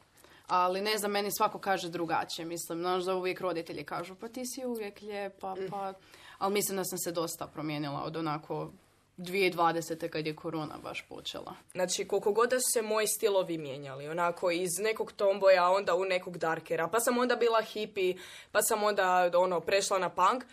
Ali 0.47 0.81
ne 0.81 0.99
znam, 0.99 1.11
meni 1.11 1.31
svako 1.33 1.59
kaže 1.59 1.89
drugačije. 1.89 2.47
Mislim, 2.47 2.79
znaš 2.79 3.05
da 3.05 3.15
uvijek 3.15 3.41
roditelji 3.41 3.85
kažu 3.85 4.15
pa 4.15 4.29
ti 4.29 4.43
si 4.47 4.67
uvijek 4.67 5.03
lijepa, 5.03 5.55
pa... 5.71 5.93
Ali 6.39 6.53
mislim 6.53 6.77
da 6.77 6.85
sam 6.85 6.99
se 6.99 7.13
dosta 7.13 7.47
promijenila 7.47 8.03
od 8.05 8.17
onako 8.17 8.71
2020. 9.17 10.09
kad 10.09 10.27
je 10.27 10.37
korona 10.37 10.79
baš 10.83 11.05
počela. 11.09 11.55
Znači, 11.73 12.09
koliko 12.09 12.33
god 12.33 12.51
da 12.51 12.61
su 12.61 12.73
se 12.73 12.83
moji 12.83 13.07
stilovi 13.07 13.59
mijenjali, 13.59 14.09
onako 14.09 14.51
iz 14.51 14.79
nekog 14.79 15.13
tomboja, 15.13 15.71
onda 15.71 15.95
u 15.95 16.05
nekog 16.05 16.39
darkera, 16.39 16.89
pa 16.89 17.01
sam 17.01 17.19
onda 17.19 17.37
bila 17.37 17.63
hippie, 17.63 18.17
pa 18.53 18.63
sam 18.63 18.83
onda 18.83 19.31
ono, 19.35 19.61
prešla 19.61 19.99
na 19.99 20.09
punk, 20.09 20.45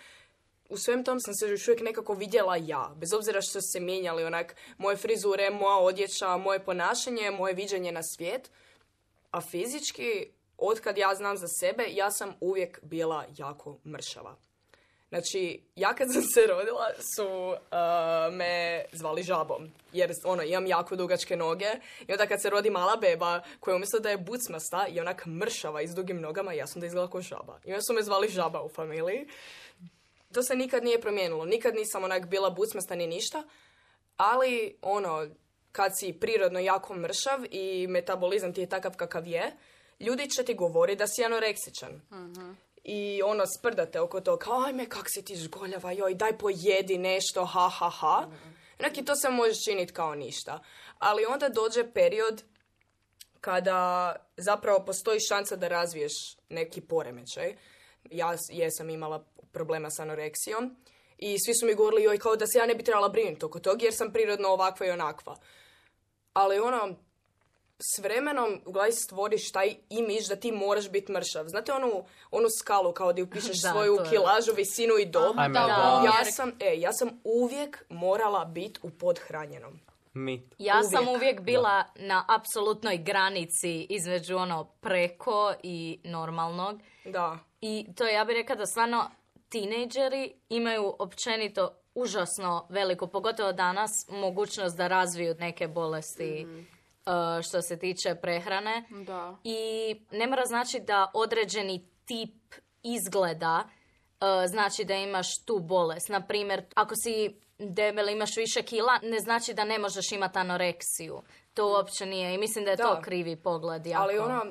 u 0.69 0.77
svem 0.77 1.03
tom 1.03 1.19
sam 1.19 1.33
se 1.33 1.49
još 1.49 1.67
uvijek 1.67 1.81
nekako 1.81 2.13
vidjela 2.13 2.55
ja, 2.55 2.91
bez 2.95 3.13
obzira 3.13 3.41
što 3.41 3.61
se 3.61 3.79
mijenjali, 3.79 4.23
onak, 4.23 4.55
moje 4.77 4.97
frizure, 4.97 5.49
moja 5.49 5.77
odjeća, 5.77 6.37
moje 6.37 6.59
ponašanje, 6.59 7.31
moje 7.31 7.53
viđenje 7.53 7.91
na 7.91 8.03
svijet, 8.03 8.51
a 9.31 9.41
fizički, 9.41 10.27
otkad 10.57 10.97
ja 10.97 11.15
znam 11.15 11.37
za 11.37 11.47
sebe, 11.47 11.85
ja 11.89 12.11
sam 12.11 12.33
uvijek 12.41 12.79
bila 12.83 13.25
jako 13.37 13.77
mršava. 13.85 14.35
Znači, 15.11 15.61
ja 15.75 15.93
kad 15.93 16.07
sam 16.13 16.21
se 16.21 16.47
rodila 16.47 16.87
su 17.15 17.27
uh, 17.27 17.57
me 18.33 18.85
zvali 18.91 19.23
žabom. 19.23 19.71
Jer 19.93 20.11
ono, 20.23 20.43
imam 20.43 20.65
jako 20.65 20.95
dugačke 20.95 21.35
noge. 21.35 21.69
I 22.07 22.11
onda 22.11 22.27
kad 22.27 22.41
se 22.41 22.49
rodi 22.49 22.69
mala 22.69 22.95
beba 22.95 23.41
koja 23.59 23.75
umjesto 23.75 23.99
da 23.99 24.09
je 24.09 24.17
bucmasta 24.17 24.87
i 24.87 24.99
onak 24.99 25.25
mršava 25.25 25.81
i 25.81 25.87
s 25.87 25.91
dugim 25.91 26.21
nogama, 26.21 26.53
ja 26.53 26.67
sam 26.67 26.79
da 26.79 26.87
izgleda 26.87 27.11
kao 27.11 27.21
žaba. 27.21 27.59
I 27.65 27.71
onda 27.71 27.81
su 27.81 27.93
me 27.93 28.03
zvali 28.03 28.29
žaba 28.29 28.61
u 28.61 28.69
familiji. 28.69 29.27
To 30.33 30.43
se 30.43 30.55
nikad 30.55 30.83
nije 30.83 31.01
promijenilo. 31.01 31.45
Nikad 31.45 31.75
nisam 31.75 32.03
onak 32.03 32.27
bila 32.27 32.49
bucmasta 32.49 32.95
ni 32.95 33.07
ništa. 33.07 33.43
Ali, 34.17 34.75
ono, 34.81 35.27
kad 35.71 35.91
si 35.99 36.13
prirodno 36.13 36.59
jako 36.59 36.95
mršav 36.95 37.45
i 37.51 37.87
metabolizam 37.87 38.53
ti 38.53 38.61
je 38.61 38.69
takav 38.69 38.95
kakav 38.97 39.27
je, 39.27 39.51
ljudi 39.99 40.29
će 40.29 40.43
ti 40.43 40.53
govori 40.53 40.95
da 40.95 41.07
si 41.07 41.25
anoreksičan 41.25 42.01
i 42.83 43.21
ono 43.25 43.43
sprdate 43.57 43.99
oko 43.99 44.21
toga, 44.21 44.45
ajme 44.65 44.89
kak 44.89 45.09
si 45.09 45.25
ti 45.25 45.35
žgoljava, 45.35 45.91
joj 45.91 46.13
daj 46.13 46.37
pojedi 46.37 46.97
nešto, 46.97 47.45
ha 47.45 47.69
ha 47.69 47.89
ha. 47.89 48.27
Onak 48.79 48.97
i 48.97 49.05
to 49.05 49.15
se 49.15 49.29
može 49.29 49.59
činiti 49.65 49.93
kao 49.93 50.15
ništa. 50.15 50.59
Ali 50.99 51.25
onda 51.25 51.49
dođe 51.49 51.91
period 51.93 52.43
kada 53.41 54.15
zapravo 54.37 54.85
postoji 54.85 55.19
šansa 55.29 55.55
da 55.55 55.67
razviješ 55.67 56.13
neki 56.49 56.81
poremećaj. 56.81 57.55
Ja 58.11 58.35
jesam 58.49 58.89
imala 58.89 59.25
problema 59.51 59.89
s 59.89 59.99
anoreksijom 59.99 60.75
i 61.17 61.39
svi 61.39 61.53
su 61.53 61.65
mi 61.65 61.73
govorili 61.73 62.03
joj 62.03 62.17
kao 62.17 62.35
da 62.35 62.47
se 62.47 62.57
ja 62.57 62.65
ne 62.65 62.75
bi 62.75 62.83
trebala 62.83 63.09
brinuti 63.09 63.45
oko 63.45 63.59
toga 63.59 63.85
jer 63.85 63.93
sam 63.93 64.13
prirodno 64.13 64.49
ovakva 64.49 64.87
i 64.87 64.91
onakva. 64.91 65.35
Ali 66.33 66.59
ono, 66.59 66.95
s 67.81 67.99
vremenom 67.99 68.61
u 68.65 68.71
glavi 68.71 68.91
stvoriš 68.91 69.51
taj 69.51 69.75
imiž 69.89 70.27
da 70.27 70.35
ti 70.35 70.51
moraš 70.51 70.89
biti 70.89 71.11
mršav. 71.11 71.47
Znate 71.47 71.73
onu, 71.73 72.05
onu 72.31 72.47
skalu 72.59 72.93
kao 72.93 73.13
da 73.13 73.23
upišeš 73.23 73.61
Da, 73.61 73.71
svoju 73.71 73.97
kilažu, 74.09 74.53
visinu 74.55 74.97
i 74.97 75.05
dob? 75.05 75.39
Ajme, 75.39 75.59
Da, 75.59 75.65
da. 75.65 76.01
Ja 76.05 76.25
sam, 76.25 76.51
e, 76.59 76.79
ja 76.79 76.93
sam 76.93 77.21
uvijek 77.23 77.85
morala 77.89 78.45
biti 78.45 78.79
u 78.83 78.89
podhranjenom. 78.89 79.79
Mi. 80.13 80.49
Ja 80.57 80.83
sam 80.83 81.03
Uvijek. 81.03 81.17
uvijek 81.17 81.41
bila 81.41 81.83
na 81.95 82.25
apsolutnoj 82.27 82.97
granici 82.97 83.87
između 83.89 84.37
ono 84.37 84.63
preko 84.63 85.53
i 85.63 85.99
normalnog. 86.03 86.79
Da. 87.05 87.37
I 87.61 87.87
to 87.97 88.07
ja 88.07 88.25
bih 88.25 88.35
rekla 88.35 88.55
da 88.55 88.65
stvarno 88.65 89.11
tinejdžeri 89.49 90.33
imaju 90.49 90.95
općenito 90.99 91.69
užasno 91.95 92.67
veliku, 92.69 93.07
pogotovo 93.07 93.53
danas, 93.53 93.91
mogućnost 94.09 94.77
da 94.77 94.87
razviju 94.87 95.35
neke 95.39 95.67
bolesti 95.67 96.45
uh, 96.45 96.80
što 97.43 97.61
se 97.61 97.79
tiče 97.79 98.15
prehrane. 98.15 98.83
Da. 98.89 99.37
I 99.43 99.59
ne 100.11 100.27
mora 100.27 100.45
znači 100.45 100.79
da 100.79 101.11
određeni 101.13 101.87
tip 102.05 102.55
izgleda 102.83 103.63
uh, 104.21 104.27
znači 104.47 104.85
da 104.85 104.93
imaš 104.93 105.45
tu 105.45 105.59
bolest. 105.59 106.09
Na 106.09 106.27
primjer, 106.27 106.65
ako 106.75 106.95
si 106.95 107.35
debel, 107.59 108.09
imaš 108.09 108.37
više 108.37 108.63
kila, 108.63 108.99
ne 109.03 109.19
znači 109.19 109.53
da 109.53 109.63
ne 109.63 109.79
možeš 109.79 110.11
imati 110.11 110.39
anoreksiju. 110.39 111.21
To 111.53 111.67
uopće 111.67 112.05
nije 112.05 112.33
i 112.33 112.37
mislim 112.37 112.65
da 112.65 112.71
je 112.71 112.77
to 112.77 112.95
Da. 112.95 113.01
krivi 113.01 113.35
pogled. 113.35 113.85
Jako. 113.85 114.03
Ali 114.03 114.17
ono, 114.19 114.45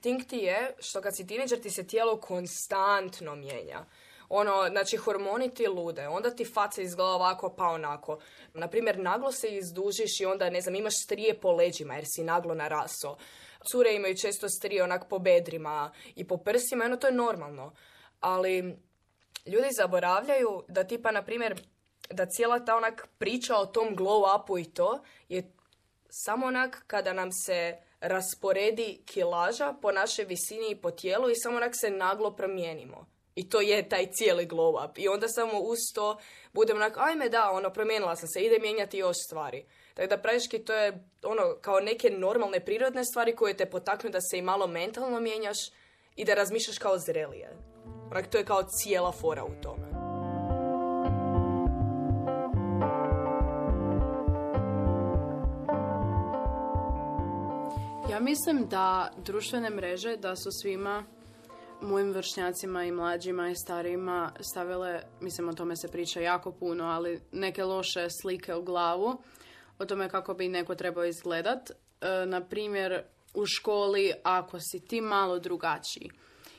think 0.00 0.26
ti 0.28 0.36
je 0.36 0.74
što 0.78 1.00
kad 1.00 1.16
si 1.16 1.26
tineđer 1.26 1.60
ti 1.60 1.70
se 1.70 1.86
tijelo 1.86 2.20
konstantno 2.20 3.34
mijenja. 3.34 3.84
Ono, 4.34 4.68
znači 4.70 4.96
hormoni 4.96 5.54
ti 5.54 5.66
lude, 5.66 6.08
onda 6.08 6.30
ti 6.30 6.44
faca 6.44 6.82
izgleda 6.82 7.10
ovako 7.10 7.54
pa 7.56 7.64
onako. 7.64 8.18
Naprimjer, 8.54 8.98
naglo 8.98 9.32
se 9.32 9.48
izdužiš 9.48 10.20
i 10.20 10.26
onda, 10.26 10.50
ne 10.50 10.60
znam, 10.60 10.74
imaš 10.74 10.94
strije 11.04 11.40
po 11.40 11.52
leđima 11.52 11.94
jer 11.94 12.04
si 12.06 12.24
naglo 12.24 12.54
naraso. 12.54 13.16
Cure 13.70 13.94
imaju 13.94 14.16
često 14.16 14.48
strije 14.48 14.82
onak 14.82 15.08
po 15.08 15.18
bedrima 15.18 15.92
i 16.14 16.28
po 16.28 16.36
prsima, 16.36 16.84
ono 16.84 16.96
to 16.96 17.06
je 17.06 17.12
normalno. 17.12 17.74
Ali 18.20 18.58
ljudi 19.46 19.68
zaboravljaju 19.76 20.64
da 20.68 20.84
tipa, 20.84 21.10
na 21.10 21.22
primjer, 21.22 21.60
da 22.10 22.26
cijela 22.26 22.64
ta 22.64 22.76
onak 22.76 23.08
priča 23.18 23.56
o 23.56 23.66
tom 23.66 23.96
glow 23.96 24.42
upu 24.42 24.58
i 24.58 24.64
to 24.64 25.02
je 25.28 25.52
samo 26.08 26.46
onak 26.46 26.84
kada 26.86 27.12
nam 27.12 27.32
se 27.32 27.76
rasporedi 28.00 29.02
kilaža 29.06 29.74
po 29.82 29.92
našoj 29.92 30.24
visini 30.24 30.70
i 30.70 30.80
po 30.80 30.90
tijelu 30.90 31.30
i 31.30 31.36
samo 31.36 31.56
onak 31.56 31.72
se 31.74 31.90
naglo 31.90 32.36
promijenimo. 32.36 33.11
I 33.34 33.48
to 33.48 33.60
je 33.60 33.88
taj 33.88 34.06
cijeli 34.12 34.46
glow 34.46 34.84
up. 34.84 34.98
I 34.98 35.08
onda 35.08 35.28
samo 35.28 35.58
uz 35.58 35.78
to 35.94 36.18
budemo 36.52 36.80
onak, 36.80 36.96
ajme 36.96 37.28
da, 37.28 37.50
ono, 37.50 37.70
promijenila 37.70 38.16
sam 38.16 38.28
se, 38.28 38.40
ide 38.40 38.58
mijenjati 38.58 38.98
još 38.98 39.16
stvari. 39.26 39.64
Tako 39.94 40.08
da 40.08 40.22
praktički 40.22 40.58
to 40.58 40.72
je 40.72 41.08
ono, 41.22 41.56
kao 41.60 41.80
neke 41.80 42.10
normalne 42.10 42.64
prirodne 42.64 43.04
stvari 43.04 43.36
koje 43.36 43.56
te 43.56 43.70
potaknu 43.70 44.10
da 44.10 44.20
se 44.20 44.38
i 44.38 44.42
malo 44.42 44.66
mentalno 44.66 45.20
mijenjaš 45.20 45.58
i 46.16 46.24
da 46.24 46.34
razmišljaš 46.34 46.78
kao 46.78 46.98
zrelije. 46.98 47.56
Onak, 48.10 48.26
to 48.26 48.38
je 48.38 48.44
kao 48.44 48.62
cijela 48.62 49.12
fora 49.12 49.44
u 49.44 49.62
tome. 49.62 50.02
Ja 58.10 58.20
mislim 58.20 58.66
da 58.68 59.12
društvene 59.16 59.70
mreže 59.70 60.16
da 60.16 60.36
su 60.36 60.50
svima 60.62 61.04
mojim 61.82 62.12
vršnjacima 62.12 62.84
i 62.84 62.92
mlađima 62.92 63.50
i 63.50 63.54
starijima 63.54 64.32
stavile, 64.40 65.02
mislim 65.20 65.48
o 65.48 65.52
tome 65.52 65.76
se 65.76 65.88
priča 65.88 66.20
jako 66.20 66.52
puno, 66.52 66.84
ali 66.84 67.20
neke 67.32 67.64
loše 67.64 68.06
slike 68.22 68.54
u 68.54 68.62
glavu 68.62 69.22
o 69.78 69.84
tome 69.84 70.08
kako 70.08 70.34
bi 70.34 70.48
neko 70.48 70.74
trebao 70.74 71.04
izgledat. 71.04 71.70
E, 71.70 71.74
na 72.26 72.40
primjer, 72.40 73.02
u 73.34 73.46
školi 73.46 74.12
ako 74.22 74.60
si 74.60 74.86
ti 74.88 75.00
malo 75.00 75.38
drugačiji, 75.38 76.10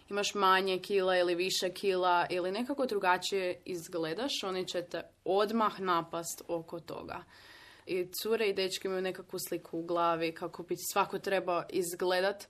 imaš 0.10 0.34
manje 0.36 0.80
kila 0.80 1.18
ili 1.18 1.36
više 1.36 1.70
kila 1.70 2.28
ili 2.30 2.52
nekako 2.52 2.86
drugačije 2.86 3.62
izgledaš, 3.66 4.44
oni 4.44 4.68
će 4.68 4.82
te 4.82 5.02
odmah 5.26 5.80
napast 5.80 6.42
oko 6.48 6.80
toga. 6.80 7.24
I 7.86 8.08
cure 8.12 8.48
i 8.48 8.54
dečki 8.54 8.88
imaju 8.88 9.02
nekakvu 9.02 9.40
sliku 9.40 9.80
u 9.80 9.86
glavi 9.86 10.32
kako 10.32 10.64
bi 10.64 10.76
svako 10.92 11.20
trebao 11.20 11.64
izgledat 11.70 12.48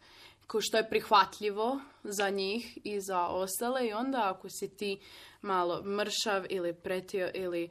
ko 0.47 0.61
što 0.61 0.77
je 0.77 0.89
prihvatljivo 0.89 1.79
za 2.03 2.29
njih 2.29 2.77
i 2.83 3.01
za 3.01 3.27
ostale 3.27 3.87
i 3.87 3.93
onda 3.93 4.29
ako 4.35 4.49
si 4.49 4.77
ti 4.77 4.99
malo 5.41 5.83
mršav 5.83 6.45
ili 6.49 6.73
pretio 6.73 7.31
ili 7.33 7.69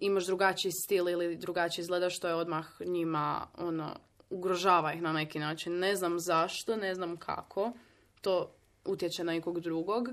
imaš 0.00 0.26
drugačiji 0.26 0.72
stil 0.72 1.08
ili 1.08 1.36
drugačije 1.36 1.82
izgledaš 1.82 2.16
što 2.16 2.28
je 2.28 2.34
odmah 2.34 2.66
njima 2.80 3.46
ono 3.58 3.96
ugrožava 4.30 4.92
ih 4.92 5.02
na 5.02 5.12
neki 5.12 5.38
način. 5.38 5.78
Ne 5.78 5.96
znam 5.96 6.18
zašto, 6.18 6.76
ne 6.76 6.94
znam 6.94 7.16
kako. 7.16 7.72
To 8.20 8.54
utječe 8.84 9.24
na 9.24 9.32
nekog 9.32 9.60
drugog. 9.60 10.08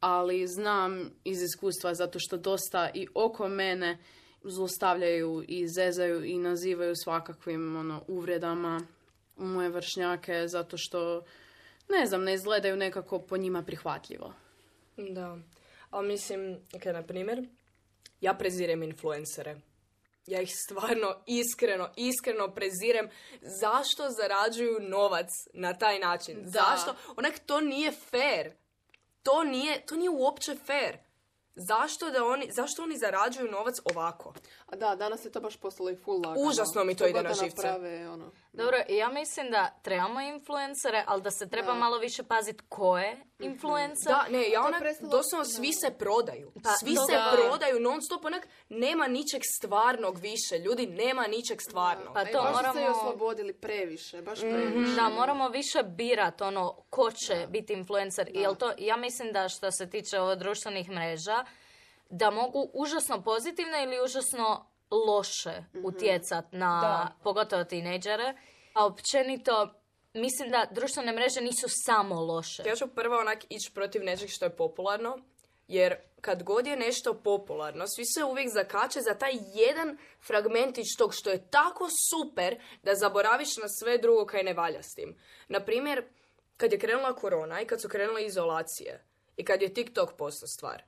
Ali 0.00 0.46
znam 0.46 1.10
iz 1.24 1.42
iskustva 1.42 1.94
zato 1.94 2.18
što 2.18 2.36
dosta 2.36 2.90
i 2.94 3.06
oko 3.14 3.48
mene 3.48 3.98
zlostavljaju 4.42 5.44
i 5.48 5.68
zezaju 5.68 6.24
i 6.24 6.38
nazivaju 6.38 6.94
svakakvim 6.96 7.76
ono, 7.76 8.02
uvredama 8.08 8.80
moje 9.36 9.68
vršnjake 9.68 10.48
zato 10.48 10.76
što 10.78 11.24
ne 11.88 12.06
znam, 12.06 12.24
ne 12.24 12.34
izgledaju 12.34 12.76
nekako 12.76 13.18
po 13.18 13.36
njima 13.36 13.62
prihvatljivo. 13.62 14.34
Da, 14.96 15.38
ali 15.90 16.08
mislim, 16.08 16.60
kad 16.82 16.94
na 16.94 17.02
primjer, 17.02 17.48
ja 18.20 18.34
prezirem 18.34 18.82
influencere. 18.82 19.56
Ja 20.26 20.40
ih 20.40 20.50
stvarno 20.54 21.16
iskreno, 21.26 21.90
iskreno 21.96 22.54
prezirem. 22.54 23.08
Zašto 23.40 24.10
zarađuju 24.10 24.80
novac 24.80 25.28
na 25.54 25.74
taj 25.74 25.98
način? 25.98 26.42
Da. 26.44 26.50
Zašto? 26.50 26.94
Onak, 27.16 27.38
to 27.46 27.60
nije 27.60 27.92
fair. 27.92 28.52
To 29.22 29.44
nije, 29.44 29.86
to 29.86 29.96
nije 29.96 30.10
uopće 30.10 30.56
fair. 30.66 30.98
Zašto, 31.54 32.10
da 32.10 32.24
oni, 32.24 32.48
zašto 32.52 32.82
oni 32.82 32.96
zarađuju 32.96 33.50
novac 33.50 33.74
ovako? 33.84 34.34
Da, 34.76 34.94
danas 34.96 35.24
je 35.24 35.32
to 35.32 35.40
baš 35.40 35.56
postalo 35.56 35.90
i 35.90 35.96
full 35.96 36.16
lagano. 36.18 36.46
Užasno 36.48 36.84
mi 36.84 36.94
to 36.94 37.06
ide 37.06 37.22
na 37.22 37.34
živce. 37.34 37.66
naprave, 37.66 38.08
ono. 38.08 38.30
Dobro, 38.52 38.76
ja 38.90 39.08
mislim 39.10 39.50
da 39.50 39.78
trebamo 39.82 40.20
influencere, 40.22 41.04
ali 41.06 41.22
da 41.22 41.30
se 41.30 41.48
treba 41.48 41.74
malo 41.74 41.98
više 41.98 42.22
paziti 42.24 42.62
ko 42.68 42.98
je 42.98 43.16
influencer. 43.40 44.06
Da, 44.06 44.26
ne, 44.30 44.50
ja 44.50 44.62
onak, 44.62 44.82
doslovno 45.02 45.44
svi 45.46 45.72
se 45.74 45.90
prodaju. 45.92 46.52
Pa, 46.54 46.70
svi 46.70 46.94
se 46.98 47.12
da. 47.12 47.32
prodaju 47.34 47.80
non 47.80 48.02
stop, 48.02 48.24
onak, 48.24 48.48
nema 48.68 49.06
ničeg 49.08 49.42
stvarnog 49.46 50.18
više. 50.18 50.58
Ljudi, 50.58 50.86
nema 50.88 51.26
ničeg 51.26 51.60
stvarnog. 51.60 52.14
Pa 52.14 52.20
E, 52.20 52.32
to 52.32 52.42
baš 52.42 52.50
su 52.50 52.58
se 52.58 52.66
moramo- 52.68 52.90
oslobodili 52.92 53.52
previše, 53.54 54.22
baš 54.22 54.38
Mhm. 54.38 54.50
previše. 54.50 54.94
Da, 54.94 55.08
moramo 55.10 55.48
više 55.48 55.82
birat 55.84 56.40
ono 56.40 56.76
ko 56.90 57.10
će 57.12 57.46
biti 57.48 57.72
influencer. 57.72 58.30
Jel 58.34 58.54
to, 58.54 58.72
ja 58.78 58.96
mislim 58.96 59.32
da 59.32 59.48
što 59.48 59.70
se 59.70 59.90
tiče 59.90 60.20
ovo 60.20 60.34
društvenih 60.34 60.90
mreža, 60.90 61.44
da 62.10 62.30
mogu 62.30 62.70
užasno 62.74 63.22
pozitivno 63.22 63.78
ili 63.82 64.04
užasno 64.04 64.66
loše 64.90 65.64
utjecat 65.84 66.44
na 66.52 66.80
Da. 66.80 67.16
pogotovo 67.22 67.64
tinejdžere. 67.64 68.34
A 68.74 68.86
općenito, 68.86 69.74
mislim 70.14 70.50
da 70.50 70.66
društvene 70.70 71.12
mreže 71.12 71.40
nisu 71.40 71.66
samo 71.68 72.20
loše. 72.20 72.62
Ja 72.66 72.76
ću 72.76 72.86
prvo 72.94 73.18
onak 73.18 73.44
ići 73.48 73.70
protiv 73.74 74.02
nečeg 74.04 74.28
što 74.30 74.44
je 74.44 74.56
popularno, 74.56 75.18
jer 75.68 75.96
kad 76.20 76.42
god 76.42 76.66
je 76.66 76.76
nešto 76.76 77.14
popularno, 77.14 77.86
svi 77.86 78.04
se 78.04 78.24
uvijek 78.24 78.48
zakače 78.52 79.00
za 79.00 79.14
taj 79.14 79.32
jedan 79.54 79.98
fragmentić 80.26 80.96
tog 80.98 81.14
što 81.14 81.30
je 81.30 81.50
tako 81.50 81.88
super 82.10 82.60
da 82.82 82.94
zaboraviš 82.94 83.56
na 83.56 83.68
sve 83.68 83.98
drugo 83.98 84.26
kaj 84.26 84.42
ne 84.42 84.52
valja 84.52 84.82
s 84.82 84.94
tim. 84.94 85.16
Naprimjer, 85.48 86.04
kad 86.56 86.72
je 86.72 86.78
krenula 86.78 87.14
korona 87.16 87.60
i 87.60 87.66
kad 87.66 87.80
su 87.80 87.88
krenule 87.88 88.24
izolacije 88.26 89.04
i 89.36 89.44
kad 89.44 89.62
je 89.62 89.74
TikTok 89.74 90.12
postao 90.16 90.46
stvar, 90.46 90.82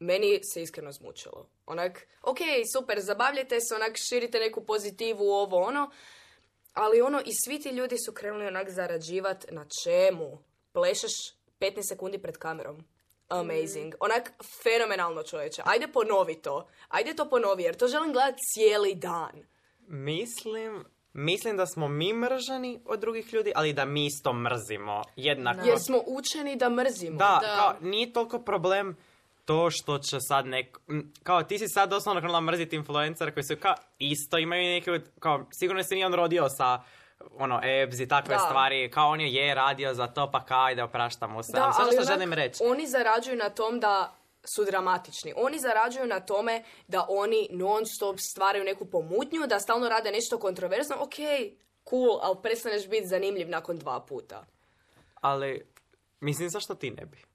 meni 0.00 0.40
se 0.52 0.62
iskreno 0.62 0.92
zmučilo. 0.92 1.48
Onak, 1.66 2.06
ok, 2.22 2.38
super, 2.76 3.00
zabavljajte 3.00 3.60
se, 3.60 3.74
onak, 3.74 3.96
širite 4.08 4.38
neku 4.38 4.64
pozitivu, 4.64 5.30
ovo, 5.30 5.62
ono, 5.62 5.90
ali 6.74 7.00
ono, 7.00 7.20
i 7.20 7.30
svi 7.44 7.60
ti 7.60 7.68
ljudi 7.68 7.96
su 8.06 8.12
krenuli 8.12 8.46
onak 8.46 8.70
zarađivat 8.70 9.44
na 9.50 9.66
čemu? 9.84 10.38
Plešeš 10.72 11.12
15 11.60 11.88
sekundi 11.88 12.18
pred 12.18 12.36
kamerom. 12.36 12.84
Amazing. 13.28 13.94
Onak, 14.00 14.32
fenomenalno 14.62 15.22
čovječe. 15.22 15.62
Ajde 15.64 15.88
ponovi 15.88 16.34
to. 16.34 16.68
Ajde 16.88 17.14
to 17.14 17.28
ponovi, 17.28 17.62
jer 17.62 17.76
to 17.76 17.88
želim 17.88 18.12
gledat 18.12 18.34
cijeli 18.52 18.94
dan. 18.94 19.42
Mislim, 19.86 20.84
mislim 21.12 21.56
da 21.56 21.66
smo 21.66 21.88
mi 21.88 22.12
mržani 22.12 22.80
od 22.84 23.00
drugih 23.00 23.32
ljudi, 23.32 23.52
ali 23.54 23.72
da 23.72 23.84
mi 23.84 24.06
isto 24.06 24.32
mrzimo 24.32 25.02
jednako. 25.16 25.68
Jer 25.68 25.78
smo 25.78 26.02
učeni 26.06 26.56
da 26.56 26.68
mrzimo. 26.68 27.18
Da, 27.18 27.40
kao, 27.56 27.88
nije 27.88 28.12
toliko 28.12 28.38
problem 28.38 28.96
to 29.50 29.70
što 29.70 29.98
će 29.98 30.20
sad 30.20 30.46
nek... 30.46 30.78
m, 30.88 31.12
Kao, 31.22 31.42
ti 31.42 31.58
si 31.58 31.68
sad 31.68 31.90
doslovno 31.90 32.20
krenula 32.20 32.40
mrziti 32.40 32.76
influencer 32.76 33.34
koji 33.34 33.44
su 33.44 33.56
kao 33.60 33.74
isto 33.98 34.38
imaju 34.38 34.62
neke... 34.62 35.00
Kao, 35.20 35.46
sigurno 35.52 35.82
se 35.82 35.94
nije 35.94 36.06
on 36.06 36.14
rodio 36.14 36.48
sa 36.48 36.82
ono, 37.38 37.60
ebs 37.64 37.98
i 38.00 38.08
takve 38.08 38.34
Da. 38.34 38.38
stvari, 38.40 38.90
kao 38.90 39.08
on 39.08 39.20
je 39.20 39.34
je 39.34 39.54
radio 39.54 39.94
za 39.94 40.06
to, 40.06 40.30
pa 40.30 40.44
kao 40.44 40.64
ajde 40.64 40.82
opraštamo 40.82 41.42
se. 41.42 41.52
Da, 41.52 41.64
ali 41.64 41.72
sve 41.74 41.82
ali 41.82 41.92
što 41.92 42.00
onak, 42.02 42.12
želim 42.12 42.32
reći, 42.32 42.62
Oni 42.64 42.86
zarađuju 42.86 43.36
na 43.36 43.50
tom 43.50 43.80
da 43.80 44.14
su 44.54 44.64
dramatični. 44.64 45.32
Oni 45.36 45.58
zarađuju 45.58 46.06
na 46.06 46.20
tome 46.20 46.62
da 46.88 47.06
oni 47.08 47.48
non 47.50 47.86
stop 47.86 48.16
stvaraju 48.18 48.64
neku 48.64 48.84
pomutnju, 48.84 49.46
da 49.46 49.60
stalno 49.60 49.88
rade 49.88 50.10
nešto 50.12 50.38
kontroverzno. 50.38 50.96
Ok, 50.98 51.14
cool, 51.88 52.18
ali 52.22 52.36
prestaneš 52.42 52.88
biti 52.88 53.06
zanimljiv 53.06 53.48
nakon 53.48 53.78
dva 53.78 54.00
puta. 54.00 54.44
ali 55.20 55.62
mislim 56.20 56.48
zašto 56.50 56.74
ti 56.74 56.90
ne 56.90 57.06
bi? 57.06 57.29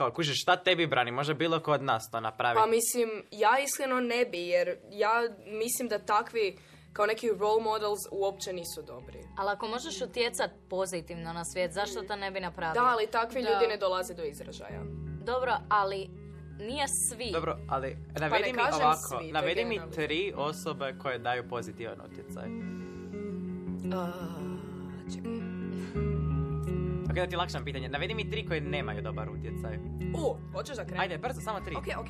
Kao, 0.00 0.10
kužiš, 0.10 0.42
šta 0.42 0.56
tebi 0.56 0.86
brani? 0.86 1.10
Može 1.10 1.34
bilo 1.34 1.60
ko 1.60 1.72
od 1.72 1.82
nas 1.82 2.10
to 2.10 2.20
napravi. 2.20 2.56
Pa 2.56 2.66
mislim, 2.66 3.08
ja 3.30 3.58
iskreno 3.58 4.00
ne 4.00 4.24
bi, 4.24 4.38
jer 4.38 4.78
ja 4.90 5.12
mislim 5.46 5.88
da 5.88 5.98
takvi 5.98 6.56
kao 6.92 7.06
neki 7.06 7.30
role 7.38 7.62
models 7.62 7.98
uopće 8.10 8.52
nisu 8.52 8.82
dobri. 8.82 9.18
Ali 9.38 9.50
ako 9.50 9.68
možeš 9.68 10.00
utjecat 10.00 10.50
pozitivno 10.70 11.32
na 11.32 11.44
svijet, 11.44 11.72
zašto 11.72 12.02
to 12.02 12.16
ne 12.16 12.30
bi 12.30 12.40
napravio? 12.40 12.82
Da, 12.82 12.88
ali 12.88 13.06
takvi 13.06 13.42
Da. 13.42 13.48
ljudi 13.50 13.66
ne 13.66 13.76
dolaze 13.76 14.14
do 14.14 14.22
izražaja. 14.24 14.82
Dobro, 15.24 15.56
ali 15.68 16.08
nije 16.58 16.86
svi. 17.08 17.30
Dobro, 17.32 17.58
ali 17.68 17.96
Pa 18.14 18.20
navedi 18.20 18.52
ne 18.52 18.52
mi 18.52 18.58
ovako, 18.74 19.18
svi, 19.18 19.32
navedi 19.32 19.64
mi 19.64 19.80
tri 19.94 20.32
osobe 20.36 20.94
koje 21.02 21.18
daju 21.18 21.48
pozitivan 21.48 22.00
utjecaj. 22.00 22.48
Ok, 27.10 27.16
da 27.16 27.26
ti 27.26 27.36
lakšam 27.36 27.64
pitanje. 27.64 27.88
Navedi 27.88 28.14
mi 28.14 28.30
tri 28.30 28.46
koje 28.46 28.60
nemaju 28.60 29.02
dobar 29.02 29.30
utjecaj. 29.30 29.78
U, 30.14 30.36
hoćeš 30.52 30.76
da 30.76 30.84
krenem? 30.84 31.00
Ajde, 31.00 31.18
brzo, 31.18 31.40
samo 31.40 31.60
tri. 31.60 31.76
Ok, 31.76 31.84
ok. 31.98 32.08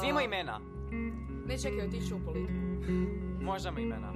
Svi 0.00 0.08
imaju 0.08 0.24
imena. 0.24 0.60
Ne 1.46 1.58
čekaj, 1.58 1.86
otići 1.86 2.14
u 2.14 2.24
politiku. 2.24 2.58
Možemo 3.40 3.78
imena. 3.78 4.12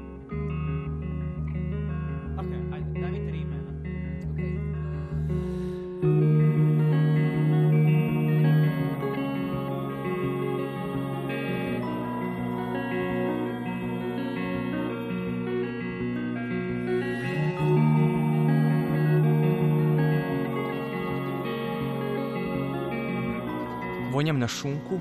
Vonjam 24.28 24.40
na 24.40 24.48
šunku 24.48 24.98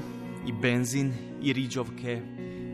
i 0.48 0.52
benzin 0.52 1.14
i 1.42 1.54
riđovke 1.54 2.22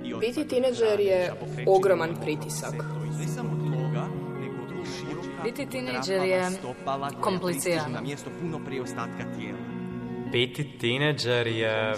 i 0.06 0.14
Biti 0.20 0.48
tineđer 0.48 1.00
je 1.00 1.34
ogroman 1.68 2.16
pritisak. 2.22 2.74
Ne 3.20 3.28
samo 3.28 3.50
toga, 3.50 4.08
nego 4.40 4.82
i 4.82 4.86
široka 4.86 5.44
Biti 5.44 5.66
tineđer 5.66 6.22
je 6.22 6.50
komplicirano. 7.22 7.90
na 7.90 8.02
mjesto 8.02 8.30
puno 8.42 8.60
prije 8.66 8.82
ostatka 8.82 9.34
tijela. 9.38 9.58
Biti 10.32 10.78
tineđer 10.78 11.48
je 11.48 11.94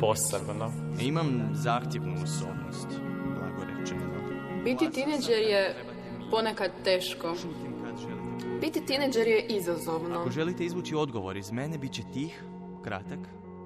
posebno. 0.00 0.72
Imam 1.00 1.50
zahtjevnu 1.52 2.14
osobnost, 2.14 2.88
blago 3.38 3.64
rečeno. 3.64 4.00
Biti 4.64 4.90
tineđer 4.90 5.38
je 5.38 5.74
ponekad 6.30 6.70
teško. 6.84 7.34
Biti 8.60 8.86
tineđer 8.86 9.26
je 9.26 9.46
izazovno. 9.48 10.20
Ako 10.20 10.30
želite 10.30 10.64
izvući 10.64 10.94
odgovor 10.94 11.36
iz 11.36 11.50
mene, 11.52 11.78
bit 11.78 11.92
će 11.92 12.02
tih, 12.14 12.44
kratak 12.84 13.18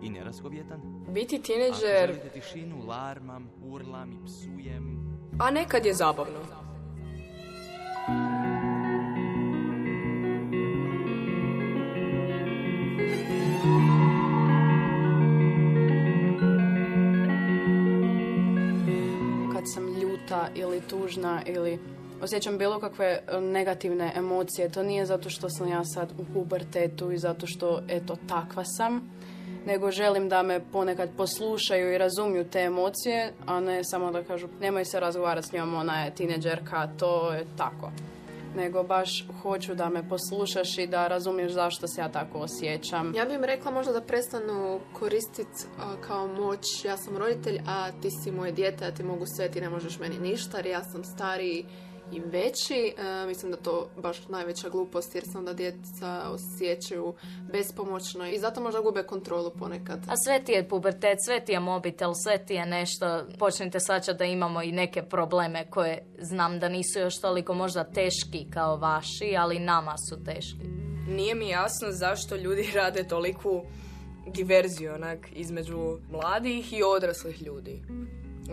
i 0.03 0.11
nerazgovjetan. 0.11 0.81
Biti 1.09 1.37
Ako 1.37 1.45
tineđer, 1.45 2.07
želite 2.07 2.29
tišinu, 2.29 2.87
larmam, 2.87 3.51
urlam 3.65 4.13
i 4.13 4.25
psujem. 4.27 4.99
a 5.41 5.51
nekad 5.51 5.87
je 5.87 5.95
zabavno. 5.95 6.39
kad 19.53 19.69
sam 19.69 19.87
ljuta 20.01 20.49
ili 20.55 20.81
tužna 20.81 21.43
ili 21.47 21.79
osjećam 22.23 22.59
bilo 22.59 22.81
kakve 22.81 23.07
e, 23.07 23.41
negativne 23.41 24.13
emocije. 24.17 24.69
To 24.69 24.83
nije 24.83 25.07
zato 25.07 25.31
što 25.31 25.49
sam 25.51 25.69
ja 25.69 25.85
sad 25.85 26.13
u 26.19 26.25
pubertetu 26.35 27.13
i 27.13 27.19
zato 27.19 27.47
što, 27.47 27.83
eto, 27.89 28.17
takva 28.29 28.65
sam, 28.65 29.11
nego 29.67 29.91
želim 29.91 30.29
da 30.29 30.43
me 30.43 30.61
ponekad 30.73 31.11
poslušaju 31.17 31.93
i 31.93 31.99
razumiju 31.99 32.45
te 32.45 32.61
emocije, 32.61 33.33
a 33.47 33.61
ne 33.61 33.85
samo 33.85 34.13
da 34.13 34.23
kažu 34.23 34.49
nemoj 34.61 34.85
se 34.85 35.01
razgovarati 35.01 35.49
s 35.49 35.53
njom, 35.53 35.75
ona 35.75 36.05
je 36.05 36.15
tineđerka, 36.15 36.89
to 36.99 37.33
je 37.33 37.47
tako. 37.57 37.91
Nego 38.57 38.83
baš 38.83 39.27
hoću 39.43 39.75
da 39.75 39.89
me 39.89 40.09
poslušaš 40.09 40.79
i 40.79 40.87
da 40.87 41.09
razumiješ 41.09 41.53
zašto 41.53 41.87
se 41.89 42.01
ja 42.01 42.09
tako 42.09 42.39
osjećam. 42.39 43.13
Ja 43.17 43.25
bih 43.25 43.35
im 43.35 43.45
rekla 43.45 43.71
možda 43.71 43.93
da 43.93 44.01
prestanu 44.01 44.81
koristiti 44.93 45.65
kao 46.01 46.27
moć. 46.27 46.85
Ja 46.85 46.97
sam 46.97 47.17
roditelj, 47.17 47.61
a 47.67 47.91
ti 48.03 48.11
si 48.11 48.31
moje 48.31 48.53
dijete, 48.53 48.87
a 48.87 48.91
ti 48.91 49.03
mogu 49.03 49.27
sve, 49.37 49.51
ti 49.51 49.61
ne 49.61 49.69
možeš 49.69 49.99
meni 49.99 50.19
ništa, 50.19 50.57
jer 50.57 50.67
ja 50.67 50.85
sam 50.85 51.05
stariji 51.05 51.65
i 52.13 52.21
veći. 52.21 52.95
E, 52.99 53.27
mislim 53.27 53.51
da 53.53 53.57
to 53.57 53.89
baš 53.97 54.29
najveća 54.29 54.69
glupost, 54.69 55.15
jer 55.15 55.25
se 55.33 55.39
onda 55.39 55.53
djeca 55.53 56.31
osjećaju 56.31 57.15
bespomoćno 57.53 58.27
i 58.27 58.39
zato 58.39 58.61
možda 58.61 58.81
gube 58.81 59.03
kontrolu 59.03 59.51
ponekad. 59.59 60.01
A 60.09 60.17
sve 60.17 60.45
ti 60.45 60.53
je 60.53 60.69
pubertet, 60.69 61.19
sve 61.27 61.45
ti 61.45 61.53
je 61.53 61.61
mobitel, 61.61 62.13
sve 62.25 62.47
ti 62.47 62.55
je 62.55 62.67
nešto. 62.67 63.25
Počnite 63.39 63.81
svačati 63.81 64.19
da 64.19 64.25
imamo 64.25 64.63
i 64.63 64.73
neke 64.73 65.03
probleme 65.03 65.71
koje 65.71 66.05
znam 66.21 66.59
da 66.59 66.69
nisu 66.69 66.99
još 66.99 67.21
toliko 67.21 67.55
možda 67.55 67.85
teški 67.85 68.47
kao 68.51 68.77
vaši, 68.77 69.37
ali 69.39 69.59
nama 69.59 69.95
su 70.09 70.25
teški. 70.25 70.69
Nije 71.09 71.35
mi 71.35 71.49
jasno 71.49 71.89
zašto 71.91 72.37
ljudi 72.37 72.71
rade 72.75 73.09
toliku 73.09 73.63
diverziju 74.27 74.95
onak 74.95 75.29
između 75.33 75.99
mladih 76.11 76.73
i 76.73 76.83
odraslih 76.83 77.43
ljudi. 77.43 77.83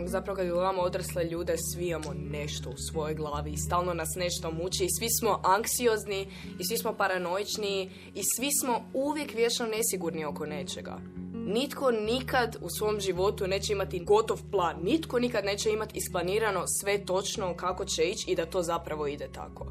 Zapravo 0.04 0.36
kad 0.36 0.48
gledamo 0.48 0.82
odrasle 0.82 1.24
ljude, 1.24 1.56
svi 1.58 1.88
imamo 1.88 2.14
nešto 2.14 2.70
u 2.70 2.78
svojoj 2.78 3.14
glavi 3.14 3.52
i 3.52 3.58
stalno 3.58 3.94
nas 3.94 4.10
nešto 4.16 4.52
muči 4.52 4.86
i 4.86 4.94
svi 5.00 5.08
smo 5.20 5.42
anksiozni 5.44 6.28
i 6.60 6.66
svi 6.66 6.78
smo 6.78 6.94
paranoični 6.94 7.92
i 8.16 8.22
svi 8.36 8.50
smo 8.62 8.86
uvijek 8.94 9.34
vječno 9.34 9.66
nesigurni 9.66 10.26
oko 10.26 10.46
nečega. 10.46 11.00
Nitko 11.34 11.92
nikad 11.92 12.58
u 12.62 12.70
svom 12.70 13.00
životu 13.00 13.48
neće 13.48 13.74
imati 13.74 14.00
gotov 14.00 14.40
plan. 14.52 14.76
Nitko 14.84 15.20
nikad 15.20 15.46
neće 15.46 15.72
imati 15.72 15.98
isplanirano 15.98 16.64
sve 16.82 17.06
točno 17.06 17.56
kako 17.56 17.86
će 17.86 18.04
ići 18.04 18.32
i 18.32 18.36
da 18.36 18.46
to 18.46 18.62
zapravo 18.62 19.08
ide 19.08 19.28
tako. 19.34 19.66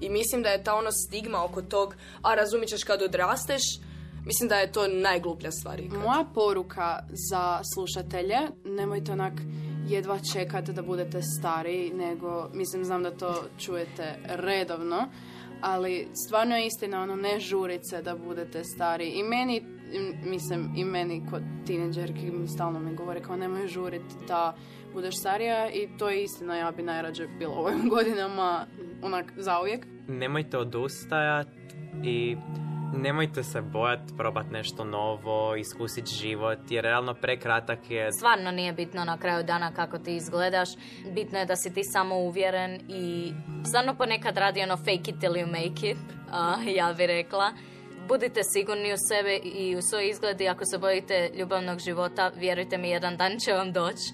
I 0.00 0.08
mislim 0.08 0.42
da 0.42 0.48
je 0.48 0.64
ta 0.64 0.74
ono 0.74 0.92
stigma 0.92 1.44
oko 1.44 1.62
tog, 1.62 1.94
a 2.22 2.34
razumit 2.34 2.68
ćeš 2.68 2.84
kad 2.84 3.02
odrasteš, 3.02 3.62
mislim 4.26 4.48
da 4.48 4.54
je 4.54 4.72
to 4.72 4.88
najgluplja 4.88 5.50
stvar 5.50 5.80
ikad. 5.80 5.98
Moja 5.98 6.24
poruka 6.34 6.98
za 7.30 7.60
slušatelje, 7.74 8.36
nemojte 8.64 9.12
onak 9.12 9.32
jedva 9.88 10.18
čekati 10.32 10.72
da 10.72 10.82
budete 10.82 11.22
stariji, 11.22 11.92
nego, 11.92 12.50
mislim, 12.54 12.84
znam 12.84 13.02
da 13.02 13.10
to 13.10 13.34
čujete 13.58 14.04
redovno, 14.24 15.08
ali 15.60 16.08
stvarno 16.26 16.56
je 16.56 16.66
istina, 16.66 17.02
ono, 17.02 17.16
ne 17.16 17.40
žurice 17.40 18.02
da 18.02 18.16
budete 18.16 18.64
stari. 18.64 19.08
I 19.08 19.22
meni, 19.22 19.56
im- 19.92 20.30
mislim, 20.30 20.72
i 20.76 20.84
meni 20.84 21.26
kod 21.30 21.42
tineđerki 21.66 22.32
stalno 22.54 22.80
mi 22.80 22.96
govore 22.96 23.22
kao 23.22 23.36
nemoj 23.36 23.66
žurit 23.66 24.02
da 24.28 24.54
budeš 24.92 25.18
starija 25.18 25.70
i 25.70 25.88
to 25.98 26.08
je 26.08 26.22
istina, 26.22 26.56
ja 26.56 26.70
bi 26.70 26.82
najrađe 26.82 27.26
bila 27.28 27.54
u 27.54 27.64
ovim 27.64 27.88
godinama 27.94 28.66
onak 29.02 29.32
zauvijek. 29.36 29.86
Nemojte 30.08 30.58
odustajat 30.58 31.48
i 32.04 32.36
nemojte 32.92 33.42
se 33.42 33.60
bojat 33.60 34.00
probat 34.16 34.46
nešto 34.50 34.84
novo, 34.84 35.56
iskusit 35.56 36.06
život, 36.06 36.58
jer 36.70 36.84
realno 36.84 37.14
prekratak 37.14 37.90
je. 37.90 38.12
Stvarno 38.12 38.50
nije 38.50 38.72
bitno 38.72 39.04
na 39.04 39.18
kraju 39.18 39.44
dana 39.44 39.72
kako 39.74 39.98
ti 39.98 40.16
izgledaš. 40.16 40.68
Bitno 41.14 41.38
je 41.38 41.46
da 41.46 41.56
si 41.56 41.74
ti 41.74 41.84
samo 41.84 42.16
uvjeren 42.16 42.80
i 42.88 43.32
stvarno 43.66 43.94
ponekad 43.94 44.36
radi 44.36 44.62
ono 44.62 44.76
fake 44.76 45.10
it 45.10 45.20
till 45.20 45.32
you 45.32 45.46
make 45.46 45.90
it, 45.90 45.98
a, 46.30 46.56
ja 46.80 46.94
bi 46.96 47.06
rekla. 47.06 47.52
Budite 48.08 48.40
sigurni 48.42 48.92
u 48.92 48.96
sebe 49.08 49.36
i 49.36 49.76
u 49.76 49.82
svoj 49.82 50.08
izgled 50.08 50.40
i 50.40 50.48
ako 50.48 50.64
se 50.64 50.78
bojite 50.78 51.30
ljubavnog 51.38 51.78
života, 51.78 52.30
vjerujte 52.36 52.78
mi, 52.78 52.90
jedan 52.90 53.16
dan 53.16 53.38
će 53.38 53.52
vam 53.52 53.72
doći. 53.72 54.12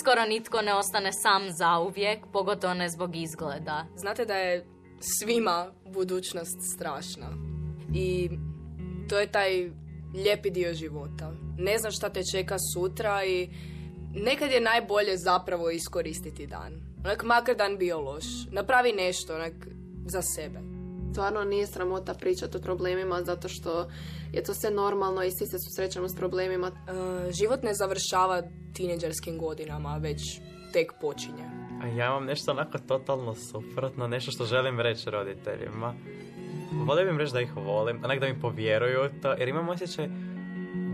Skoro 0.00 0.24
nitko 0.24 0.62
ne 0.62 0.74
ostane 0.74 1.10
sam 1.12 1.42
zauvijek, 1.50 2.18
pogotovo 2.32 2.74
ne 2.74 2.88
zbog 2.88 3.16
izgleda. 3.16 3.86
Znate 3.96 4.24
da 4.24 4.34
je 4.34 4.66
svima 5.00 5.66
budućnost 5.84 6.58
strašna. 6.76 7.49
I 7.94 8.30
to 9.08 9.18
je 9.18 9.32
taj 9.32 9.70
lijepi 10.14 10.50
dio 10.50 10.74
života. 10.74 11.32
Ne 11.58 11.78
znaš 11.78 11.96
šta 11.96 12.08
te 12.08 12.20
čeka 12.32 12.56
sutra 12.74 13.24
i 13.24 13.48
nekad 14.14 14.50
je 14.50 14.60
najbolje 14.60 15.16
zapravo 15.16 15.70
iskoristiti 15.70 16.46
dan. 16.46 16.72
Onak 17.04 17.24
makar 17.24 17.56
dan 17.56 17.78
bio 17.78 18.00
loš. 18.00 18.24
Napravi 18.50 18.92
nešto 18.92 19.34
onak 19.34 19.52
za 20.06 20.22
sebe. 20.22 20.58
Stvarno 21.12 21.44
nije 21.44 21.66
sramota 21.66 22.14
pričati 22.14 22.56
o 22.56 22.60
problemima 22.60 23.22
zato 23.22 23.48
što 23.48 23.88
je 24.32 24.42
to 24.42 24.54
sve 24.54 24.70
normalno 24.70 25.22
i 25.24 25.30
svi 25.30 25.46
se 25.46 25.58
susrećemo 25.58 26.08
s 26.08 26.16
problemima. 26.16 26.68
E, 26.68 27.32
život 27.32 27.62
ne 27.62 27.74
završava 27.74 28.42
tineđerskim 28.74 29.38
godinama, 29.38 29.96
već 29.96 30.40
tek 30.72 30.92
počinje. 31.00 31.44
A 31.82 31.86
ja 31.86 32.06
imam 32.06 32.24
nešto 32.24 32.50
onako 32.50 32.78
totalno 32.78 33.34
suprotno, 33.34 34.08
nešto 34.08 34.30
što 34.30 34.44
želim 34.44 34.80
reći 34.80 35.10
roditeljima. 35.10 35.94
Volio 36.72 37.04
bih 37.04 37.12
im 37.12 37.18
reći 37.18 37.32
da 37.32 37.40
ih 37.40 37.56
volim, 37.56 38.00
onak 38.04 38.20
da 38.20 38.26
mi 38.26 38.40
povjeruju 38.40 39.10
to, 39.22 39.32
jer 39.32 39.48
imam 39.48 39.68
osjećaj 39.68 40.08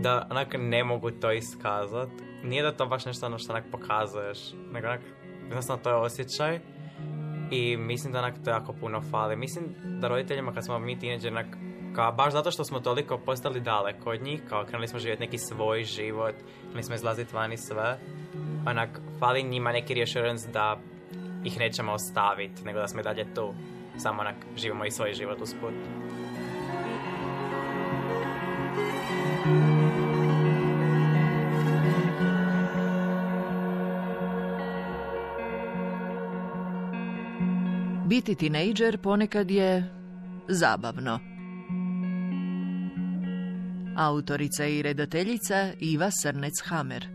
da 0.01 0.27
onak 0.31 0.55
ne 0.57 0.83
mogu 0.83 1.11
to 1.11 1.31
iskazat. 1.31 2.09
Nije 2.43 2.63
da 2.63 2.71
to 2.71 2.85
baš 2.85 3.05
nešto 3.05 3.25
ono 3.25 3.37
što 3.37 3.53
onak 3.53 3.63
pokazuješ, 3.71 4.39
nego 4.73 4.87
onak, 4.87 5.01
jednostavno 5.43 5.83
to 5.83 5.89
je 5.89 5.95
osjećaj. 5.95 6.59
I 7.51 7.77
mislim 7.77 8.13
da 8.13 8.19
onak 8.19 8.35
to 8.43 8.49
jako 8.49 8.73
puno 8.73 9.01
fali. 9.11 9.35
Mislim 9.35 9.65
da 9.83 10.07
roditeljima 10.07 10.53
kad 10.53 10.65
smo 10.65 10.79
mi 10.79 10.99
tineđeri, 10.99 11.35
onak, 11.35 11.57
kao 11.95 12.11
baš 12.11 12.33
zato 12.33 12.51
što 12.51 12.63
smo 12.63 12.79
toliko 12.79 13.17
postali 13.17 13.59
daleko 13.59 14.09
od 14.09 14.21
njih, 14.21 14.41
kao 14.49 14.65
krenuli 14.65 14.87
smo 14.87 14.99
živjeti 14.99 15.23
neki 15.23 15.37
svoj 15.37 15.83
život, 15.83 16.35
krenuli 16.61 16.83
smo 16.83 16.95
izlaziti 16.95 17.35
van 17.35 17.53
i 17.53 17.57
sve, 17.57 17.97
onak, 18.67 18.89
fali 19.19 19.43
njima 19.43 19.71
neki 19.71 19.93
reassurance 19.93 20.51
da 20.51 20.77
ih 21.43 21.59
nećemo 21.59 21.91
ostaviti, 21.93 22.63
nego 22.65 22.79
da 22.79 22.87
smo 22.87 22.99
i 22.99 23.03
dalje 23.03 23.33
tu. 23.33 23.53
Samo 23.97 24.21
onak, 24.21 24.35
živimo 24.57 24.85
i 24.85 24.91
svoj 24.91 25.13
život 25.13 25.41
usput. 25.41 25.73
Biti 38.05 38.35
tinejdžer 38.35 38.97
ponekad 38.97 39.51
je 39.51 39.93
zabavno. 40.47 41.19
Autorica 43.97 44.65
i 44.65 44.81
redateljica 44.81 45.71
Iva 45.79 46.09
Srnec-Hamer. 46.23 47.05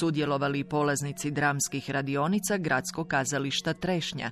Sudjelovali 0.00 0.64
polaznici 0.64 1.30
dramskih 1.30 1.90
radionica 1.90 2.56
Gradskog 2.56 3.06
kazališta 3.06 3.72
Trešnja. 3.72 4.30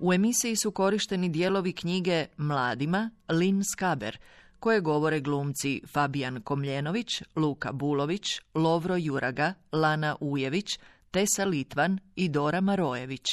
U 0.00 0.12
emisiji 0.12 0.56
su 0.56 0.70
korišteni 0.70 1.28
dijelovi 1.28 1.72
knjige 1.72 2.26
Mladima 2.36 3.10
Lin 3.28 3.62
Skaber, 3.64 4.18
koje 4.60 4.80
govore 4.80 5.20
glumci 5.20 5.82
Fabijan 5.86 6.40
Komljenović, 6.40 7.22
Luka 7.36 7.72
Bulović, 7.72 8.40
Lovro 8.54 8.96
Juraga, 8.96 9.54
Lana 9.72 10.16
Ujević, 10.20 10.78
Tesa 11.10 11.44
Litvan 11.44 11.98
i 12.16 12.28
Dora 12.28 12.60
Marojević. 12.60 13.26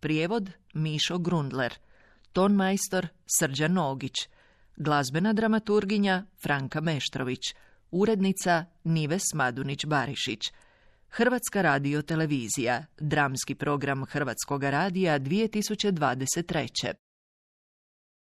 Prijevod 0.00 0.50
Mišo 0.74 1.18
Grundler. 1.18 1.74
Tonmajstor 2.32 3.08
Srđan 3.38 3.72
Nogić. 3.72 4.14
Glazbena 4.76 5.32
dramaturginja 5.32 6.24
Franka 6.42 6.80
Meštrović. 6.80 7.54
Urednica 7.90 8.64
Nives 8.84 9.24
Madunić-Barišić. 9.34 10.52
Hrvatska 11.16 11.62
radio 11.62 12.02
televizija. 12.02 12.84
Dramski 13.00 13.54
program 13.54 14.04
Hrvatskog 14.04 14.62
radija 14.62 15.18
2023. 15.18 17.03